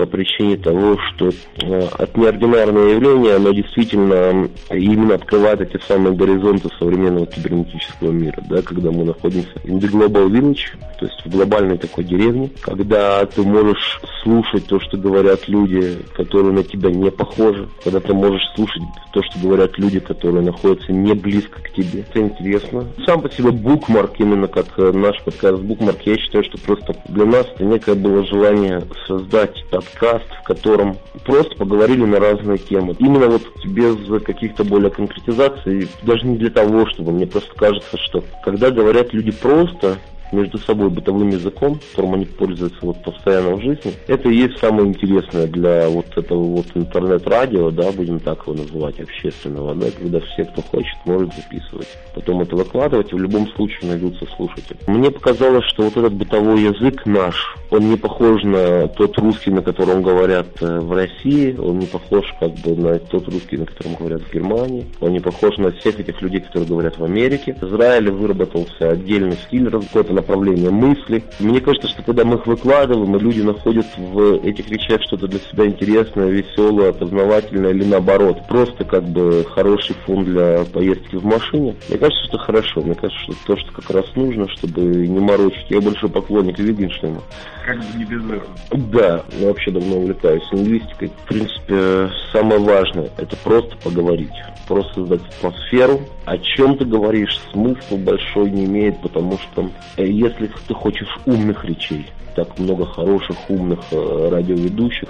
по 0.01 0.07
причине 0.07 0.57
того, 0.57 0.97
что 0.97 1.29
э, 1.29 1.87
от 1.99 2.17
неординарное 2.17 2.95
явление, 2.95 3.35
оно 3.35 3.51
действительно 3.51 4.49
именно 4.71 5.13
открывает 5.13 5.61
эти 5.61 5.79
самые 5.87 6.15
горизонты 6.15 6.69
современного 6.79 7.27
кибернетического 7.27 8.09
мира, 8.09 8.43
да, 8.49 8.63
когда 8.63 8.89
мы 8.89 9.03
находимся 9.03 9.51
in 9.63 9.79
the 9.79 9.87
global 9.91 10.27
village, 10.27 10.75
то 10.99 11.05
есть 11.05 11.25
в 11.25 11.29
глобальной 11.29 11.77
такой 11.77 12.03
деревне, 12.03 12.49
когда 12.61 13.25
ты 13.25 13.43
можешь 13.43 14.01
слушать 14.23 14.65
то, 14.67 14.79
что 14.79 14.97
говорят 14.97 15.47
люди, 15.47 15.97
которые 16.15 16.53
на 16.53 16.63
тебя 16.63 16.89
не 16.89 17.11
похожи, 17.11 17.67
когда 17.83 17.99
ты 17.99 18.13
можешь 18.13 18.43
слушать 18.55 18.83
то, 19.13 19.21
что 19.23 19.39
говорят 19.39 19.77
люди, 19.77 19.99
которые 19.99 20.43
находятся 20.43 20.93
не 20.93 21.13
близко 21.13 21.61
к 21.61 21.73
тебе. 21.73 22.01
Это 22.01 22.19
интересно. 22.19 22.85
Сам 23.05 23.21
по 23.21 23.31
себе 23.31 23.51
букмарк, 23.51 24.19
именно 24.19 24.47
как 24.47 24.67
э, 24.77 24.91
наш 24.91 25.21
подкаст 25.23 25.61
букмарк, 25.61 26.01
я 26.05 26.17
считаю, 26.17 26.43
что 26.43 26.57
просто 26.59 26.95
для 27.09 27.25
нас 27.25 27.47
это 27.55 27.65
некое 27.65 27.95
было 27.95 28.23
желание 28.25 28.83
создать 29.07 29.55
подкаст, 29.91 30.25
в 30.41 30.43
котором 30.43 30.97
просто 31.25 31.55
поговорили 31.55 32.03
на 32.03 32.19
разные 32.19 32.57
темы. 32.57 32.95
Именно 32.99 33.27
вот 33.27 33.43
без 33.65 34.23
каких-то 34.23 34.63
более 34.63 34.89
конкретизаций, 34.89 35.89
даже 36.03 36.25
не 36.25 36.37
для 36.37 36.49
того, 36.49 36.87
чтобы 36.87 37.11
мне 37.11 37.27
просто 37.27 37.53
кажется, 37.55 37.97
что 37.97 38.23
когда 38.43 38.71
говорят 38.71 39.13
люди 39.13 39.31
просто, 39.31 39.97
между 40.31 40.57
собой 40.59 40.89
бытовым 40.89 41.29
языком, 41.29 41.79
которым 41.91 42.15
они 42.15 42.25
пользуются 42.25 42.79
вот 42.81 43.01
постоянно 43.03 43.55
в 43.55 43.61
жизни, 43.61 43.93
это 44.07 44.29
и 44.29 44.35
есть 44.35 44.59
самое 44.59 44.87
интересное 44.87 45.47
для 45.47 45.89
вот 45.89 46.05
этого 46.15 46.43
вот 46.43 46.65
интернет-радио, 46.73 47.71
да, 47.71 47.91
будем 47.91 48.19
так 48.19 48.41
его 48.43 48.53
называть, 48.53 48.99
общественного, 48.99 49.75
да, 49.75 49.87
когда 49.91 50.19
все, 50.21 50.45
кто 50.45 50.61
хочет, 50.61 50.95
может 51.05 51.33
записывать. 51.33 51.87
Потом 52.13 52.41
это 52.41 52.55
выкладывать, 52.55 53.11
и 53.11 53.15
в 53.15 53.19
любом 53.19 53.47
случае 53.53 53.89
найдутся 53.89 54.25
слушатели. 54.35 54.77
Мне 54.87 55.11
показалось, 55.11 55.65
что 55.65 55.83
вот 55.83 55.97
этот 55.97 56.13
бытовой 56.13 56.61
язык 56.61 57.05
наш, 57.05 57.55
он 57.69 57.89
не 57.89 57.97
похож 57.97 58.43
на 58.43 58.87
тот 58.87 59.17
русский, 59.17 59.51
на 59.51 59.61
котором 59.61 60.01
говорят 60.01 60.47
э, 60.61 60.79
в 60.79 60.91
России, 60.91 61.55
он 61.57 61.79
не 61.79 61.85
похож 61.85 62.25
как 62.39 62.53
бы 62.55 62.75
на 62.75 62.99
тот 62.99 63.27
русский, 63.27 63.57
на 63.57 63.65
котором 63.65 63.95
говорят 63.95 64.21
в 64.21 64.33
Германии, 64.33 64.85
он 64.99 65.11
не 65.11 65.19
похож 65.19 65.57
на 65.57 65.71
всех 65.71 65.99
этих 65.99 66.21
людей, 66.21 66.41
которые 66.41 66.67
говорят 66.67 66.97
в 66.97 67.03
Америке. 67.03 67.55
В 67.59 67.63
Израиле 67.63 68.11
выработался 68.11 68.89
отдельный 68.89 69.37
стиль, 69.47 69.69
какой-то 69.69 70.13
направление 70.21 70.69
мысли. 70.69 71.23
Мне 71.39 71.59
кажется, 71.59 71.87
что 71.87 72.03
когда 72.03 72.23
мы 72.23 72.35
их 72.35 72.47
выкладываем, 72.47 73.15
и 73.15 73.19
люди 73.19 73.41
находят 73.41 73.85
в 73.97 74.45
этих 74.45 74.69
вещах 74.69 75.01
что-то 75.03 75.27
для 75.27 75.39
себя 75.39 75.65
интересное, 75.65 76.29
веселое, 76.29 76.93
познавательное 76.93 77.71
или 77.71 77.83
наоборот, 77.83 78.37
просто 78.47 78.85
как 78.85 79.03
бы 79.03 79.45
хороший 79.49 79.95
фон 80.05 80.23
для 80.25 80.63
поездки 80.71 81.15
в 81.15 81.25
машине, 81.25 81.75
мне 81.89 81.97
кажется, 81.97 82.23
что 82.25 82.37
хорошо. 82.37 82.81
Мне 82.81 82.95
кажется, 82.95 83.19
что 83.23 83.33
то, 83.47 83.57
что 83.57 83.71
как 83.73 83.89
раз 83.89 84.05
нужно, 84.15 84.47
чтобы 84.49 84.81
не 84.81 85.19
морочить. 85.19 85.65
Я 85.69 85.81
большой 85.81 86.09
поклонник 86.09 86.59
Витгенштейна. 86.59 87.21
Как 87.65 87.77
бы 87.77 87.97
не 87.97 88.05
без 88.05 88.23
этого. 88.23 88.43
Да, 88.71 89.23
я 89.39 89.47
вообще 89.47 89.71
давно 89.71 89.97
увлекаюсь 89.97 90.43
лингвистикой. 90.51 91.11
В 91.25 91.27
принципе, 91.27 92.09
самое 92.31 92.59
важное– 92.59 93.09
это 93.17 93.35
просто 93.43 93.75
поговорить. 93.83 94.31
Просто 94.67 94.93
создать 94.93 95.21
атмосферу, 95.37 96.01
о 96.25 96.37
чем 96.37 96.77
ты 96.77 96.85
говоришь, 96.85 97.39
смысл 97.51 97.97
большой 97.97 98.51
не 98.51 98.65
имеет, 98.65 99.01
потому 99.01 99.37
что 99.37 99.69
э, 99.97 100.05
если 100.07 100.49
ты 100.67 100.73
хочешь 100.73 101.09
умных 101.25 101.65
речей, 101.65 102.05
так 102.35 102.57
много 102.57 102.85
хороших, 102.85 103.37
умных 103.49 103.79
э, 103.91 104.29
радиоведущих. 104.31 105.09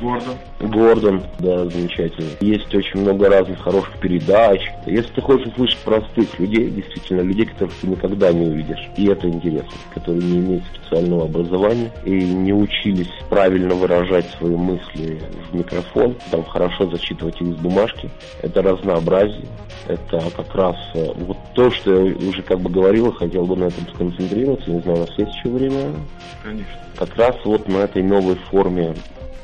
Гордон. 0.00 0.36
Гордон, 0.60 1.22
да, 1.38 1.64
замечательно. 1.66 2.30
Есть 2.40 2.72
очень 2.74 3.00
много 3.00 3.28
разных 3.28 3.60
хороших 3.60 3.98
передач. 3.98 4.60
Если 4.86 5.10
ты 5.12 5.20
хочешь 5.20 5.48
услышать 5.48 5.78
простых 5.78 6.38
людей, 6.38 6.70
действительно, 6.70 7.22
людей, 7.22 7.46
которых 7.46 7.74
ты 7.80 7.88
никогда 7.88 8.32
не 8.32 8.46
увидишь, 8.46 8.88
и 8.96 9.06
это 9.06 9.28
интересно, 9.28 9.70
которые 9.92 10.22
не 10.22 10.38
имеют 10.38 10.64
специального 10.74 11.24
образования 11.24 11.90
и 12.04 12.10
не 12.10 12.52
учились 12.52 13.10
правильно 13.28 13.74
выражать 13.74 14.26
свои 14.38 14.54
мысли 14.54 15.20
в 15.50 15.56
микрофон, 15.56 16.16
там 16.30 16.44
хорошо 16.44 16.88
зачитывать 16.90 17.40
их 17.40 17.48
из 17.48 17.56
бумажки, 17.56 18.10
это 18.42 18.62
разнообразие, 18.62 19.46
это 19.88 20.22
как 20.36 20.49
раз 20.54 20.76
э, 20.94 21.12
вот 21.16 21.36
то, 21.54 21.70
что 21.70 22.06
я 22.06 22.14
уже 22.28 22.42
как 22.42 22.60
бы 22.60 22.70
говорил, 22.70 23.12
хотел 23.12 23.44
бы 23.46 23.56
на 23.56 23.64
этом 23.64 23.86
сконцентрироваться, 23.94 24.70
не 24.70 24.80
знаю, 24.80 24.98
у 24.98 25.00
нас 25.00 25.18
есть 25.18 25.34
еще 25.36 25.48
время? 25.48 25.94
Конечно. 26.42 26.72
Как 26.96 27.16
раз 27.16 27.36
вот 27.44 27.68
на 27.68 27.78
этой 27.78 28.02
новой 28.02 28.36
форме. 28.50 28.94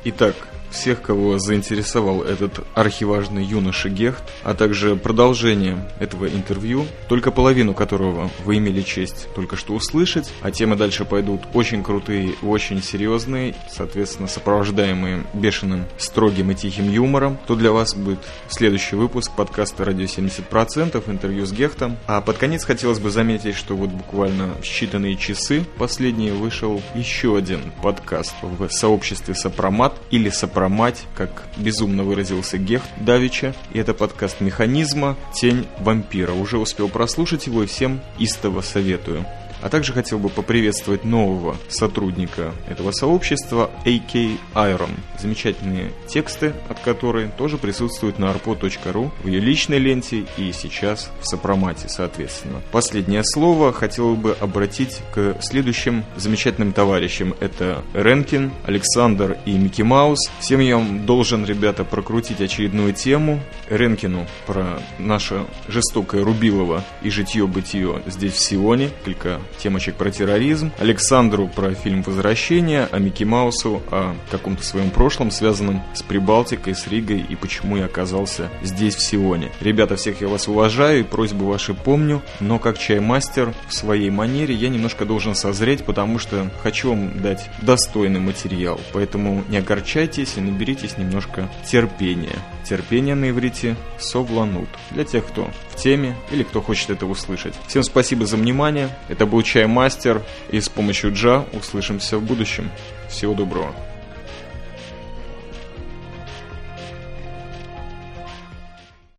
Итак, 0.05 0.35
всех, 0.71 1.01
кого 1.01 1.39
заинтересовал 1.39 2.23
этот 2.23 2.65
архиважный 2.75 3.43
юноша 3.43 3.89
Гехт, 3.89 4.23
а 4.43 4.53
также 4.53 4.95
продолжение 4.95 5.89
этого 5.99 6.27
интервью, 6.27 6.85
только 7.07 7.31
половину 7.31 7.73
которого 7.73 8.29
вы 8.43 8.57
имели 8.57 8.81
честь 8.81 9.27
только 9.35 9.55
что 9.55 9.73
услышать, 9.73 10.31
а 10.41 10.51
темы 10.51 10.75
дальше 10.75 11.05
пойдут 11.05 11.41
очень 11.53 11.83
крутые 11.83 12.29
и 12.29 12.45
очень 12.45 12.81
серьезные, 12.83 13.55
соответственно, 13.69 14.27
сопровождаемые 14.27 15.23
бешеным, 15.33 15.85
строгим 15.97 16.51
и 16.51 16.55
тихим 16.55 16.91
юмором, 16.91 17.37
то 17.47 17.55
для 17.55 17.71
вас 17.71 17.95
будет 17.95 18.19
следующий 18.49 18.95
выпуск 18.95 19.31
подкаста 19.35 19.85
«Радио 19.85 20.05
70%», 20.05 21.09
интервью 21.09 21.45
с 21.45 21.51
Гехтом. 21.51 21.97
А 22.07 22.21
под 22.21 22.37
конец 22.37 22.65
хотелось 22.65 22.99
бы 22.99 23.09
заметить, 23.09 23.55
что 23.55 23.75
вот 23.75 23.89
буквально 23.89 24.55
в 24.55 24.63
считанные 24.63 25.15
часы 25.15 25.63
последние 25.77 26.33
вышел 26.33 26.81
еще 26.93 27.37
один 27.37 27.71
подкаст 27.81 28.35
в 28.41 28.69
сообществе 28.69 29.33
Сопромат 29.33 29.95
или 30.11 30.29
Сопромат 30.29 30.56
про 30.57 30.69
мать, 30.69 31.05
как 31.13 31.43
безумно 31.55 32.01
выразился 32.01 32.57
Гехт 32.57 32.89
Давича. 32.99 33.53
И 33.73 33.77
это 33.77 33.93
подкаст 33.93 34.41
«Механизма. 34.41 35.15
Тень 35.31 35.67
вампира». 35.77 36.31
Уже 36.31 36.57
успел 36.57 36.89
прослушать 36.89 37.45
его 37.45 37.61
и 37.61 37.67
всем 37.67 38.01
истово 38.17 38.61
советую. 38.61 39.23
А 39.61 39.69
также 39.69 39.93
хотел 39.93 40.19
бы 40.19 40.29
поприветствовать 40.29 41.03
нового 41.03 41.57
сотрудника 41.69 42.53
этого 42.67 42.91
сообщества, 42.91 43.69
AK 43.85 44.37
Iron. 44.55 44.91
Замечательные 45.19 45.91
тексты, 46.07 46.53
от 46.69 46.79
которой 46.79 47.29
тоже 47.37 47.57
присутствуют 47.57 48.19
на 48.19 48.25
arpo.ru 48.25 49.11
в 49.23 49.27
ее 49.27 49.39
личной 49.39 49.79
ленте 49.79 50.25
и 50.37 50.51
сейчас 50.51 51.11
в 51.21 51.25
сопромате, 51.25 51.89
соответственно. 51.89 52.61
Последнее 52.71 53.23
слово 53.23 53.73
хотел 53.73 54.15
бы 54.15 54.35
обратить 54.39 55.01
к 55.13 55.37
следующим 55.41 56.03
замечательным 56.15 56.73
товарищам. 56.73 57.33
Это 57.39 57.83
Ренкин, 57.93 58.51
Александр 58.65 59.37
и 59.45 59.53
Микки 59.53 59.81
Маус. 59.81 60.19
Всем 60.39 60.59
я 60.59 60.77
вам 60.77 61.05
должен, 61.05 61.45
ребята, 61.45 61.83
прокрутить 61.83 62.41
очередную 62.41 62.93
тему. 62.93 63.39
Ренкину 63.69 64.27
про 64.45 64.79
наше 64.99 65.45
жестокое 65.67 66.23
Рубилово 66.23 66.83
и 67.01 67.09
житье-бытие 67.09 68.01
здесь 68.07 68.33
в 68.33 68.39
Сионе, 68.39 68.89
только 69.03 69.39
темочек 69.57 69.95
про 69.95 70.11
терроризм, 70.11 70.71
Александру 70.79 71.47
про 71.47 71.73
фильм 71.73 72.01
«Возвращение», 72.01 72.87
а 72.91 72.99
Микки 72.99 73.23
Маусу 73.23 73.81
о 73.91 74.15
каком-то 74.31 74.63
своем 74.63 74.89
прошлом, 74.89 75.31
связанном 75.31 75.83
с 75.93 76.01
Прибалтикой, 76.01 76.75
с 76.75 76.87
Ригой 76.87 77.25
и 77.27 77.35
почему 77.35 77.77
я 77.77 77.85
оказался 77.85 78.49
здесь, 78.61 78.95
в 78.95 79.01
Сионе. 79.01 79.51
Ребята, 79.61 79.95
всех 79.95 80.21
я 80.21 80.27
вас 80.27 80.47
уважаю 80.47 81.01
и 81.01 81.03
просьбы 81.03 81.45
ваши 81.45 81.73
помню, 81.73 82.21
но 82.39 82.59
как 82.59 82.77
чаймастер 82.77 83.53
в 83.67 83.73
своей 83.73 84.09
манере 84.09 84.53
я 84.55 84.69
немножко 84.69 85.05
должен 85.05 85.35
созреть, 85.35 85.83
потому 85.83 86.19
что 86.19 86.49
хочу 86.61 86.89
вам 86.89 87.21
дать 87.21 87.49
достойный 87.61 88.19
материал. 88.19 88.79
Поэтому 88.93 89.43
не 89.49 89.57
огорчайтесь 89.57 90.33
и 90.37 90.41
наберитесь 90.41 90.97
немножко 90.97 91.49
терпения. 91.65 92.35
Терпение 92.67 93.15
на 93.15 93.29
иврите 93.29 93.77
совланут. 93.97 94.67
Для 94.91 95.05
тех, 95.05 95.25
кто 95.25 95.49
в 95.69 95.75
теме 95.75 96.17
или 96.31 96.43
кто 96.43 96.61
хочет 96.61 96.89
это 96.89 97.05
услышать. 97.05 97.53
Всем 97.67 97.81
спасибо 97.83 98.25
за 98.25 98.35
внимание. 98.35 98.89
Это 99.07 99.25
был 99.25 99.41
Чай 99.41 99.67
Мастер. 99.67 100.21
И 100.49 100.59
с 100.59 100.67
помощью 100.67 101.13
Джа 101.13 101.45
услышимся 101.53 102.17
в 102.17 102.23
будущем. 102.23 102.69
Всего 103.07 103.33
доброго. 103.33 103.73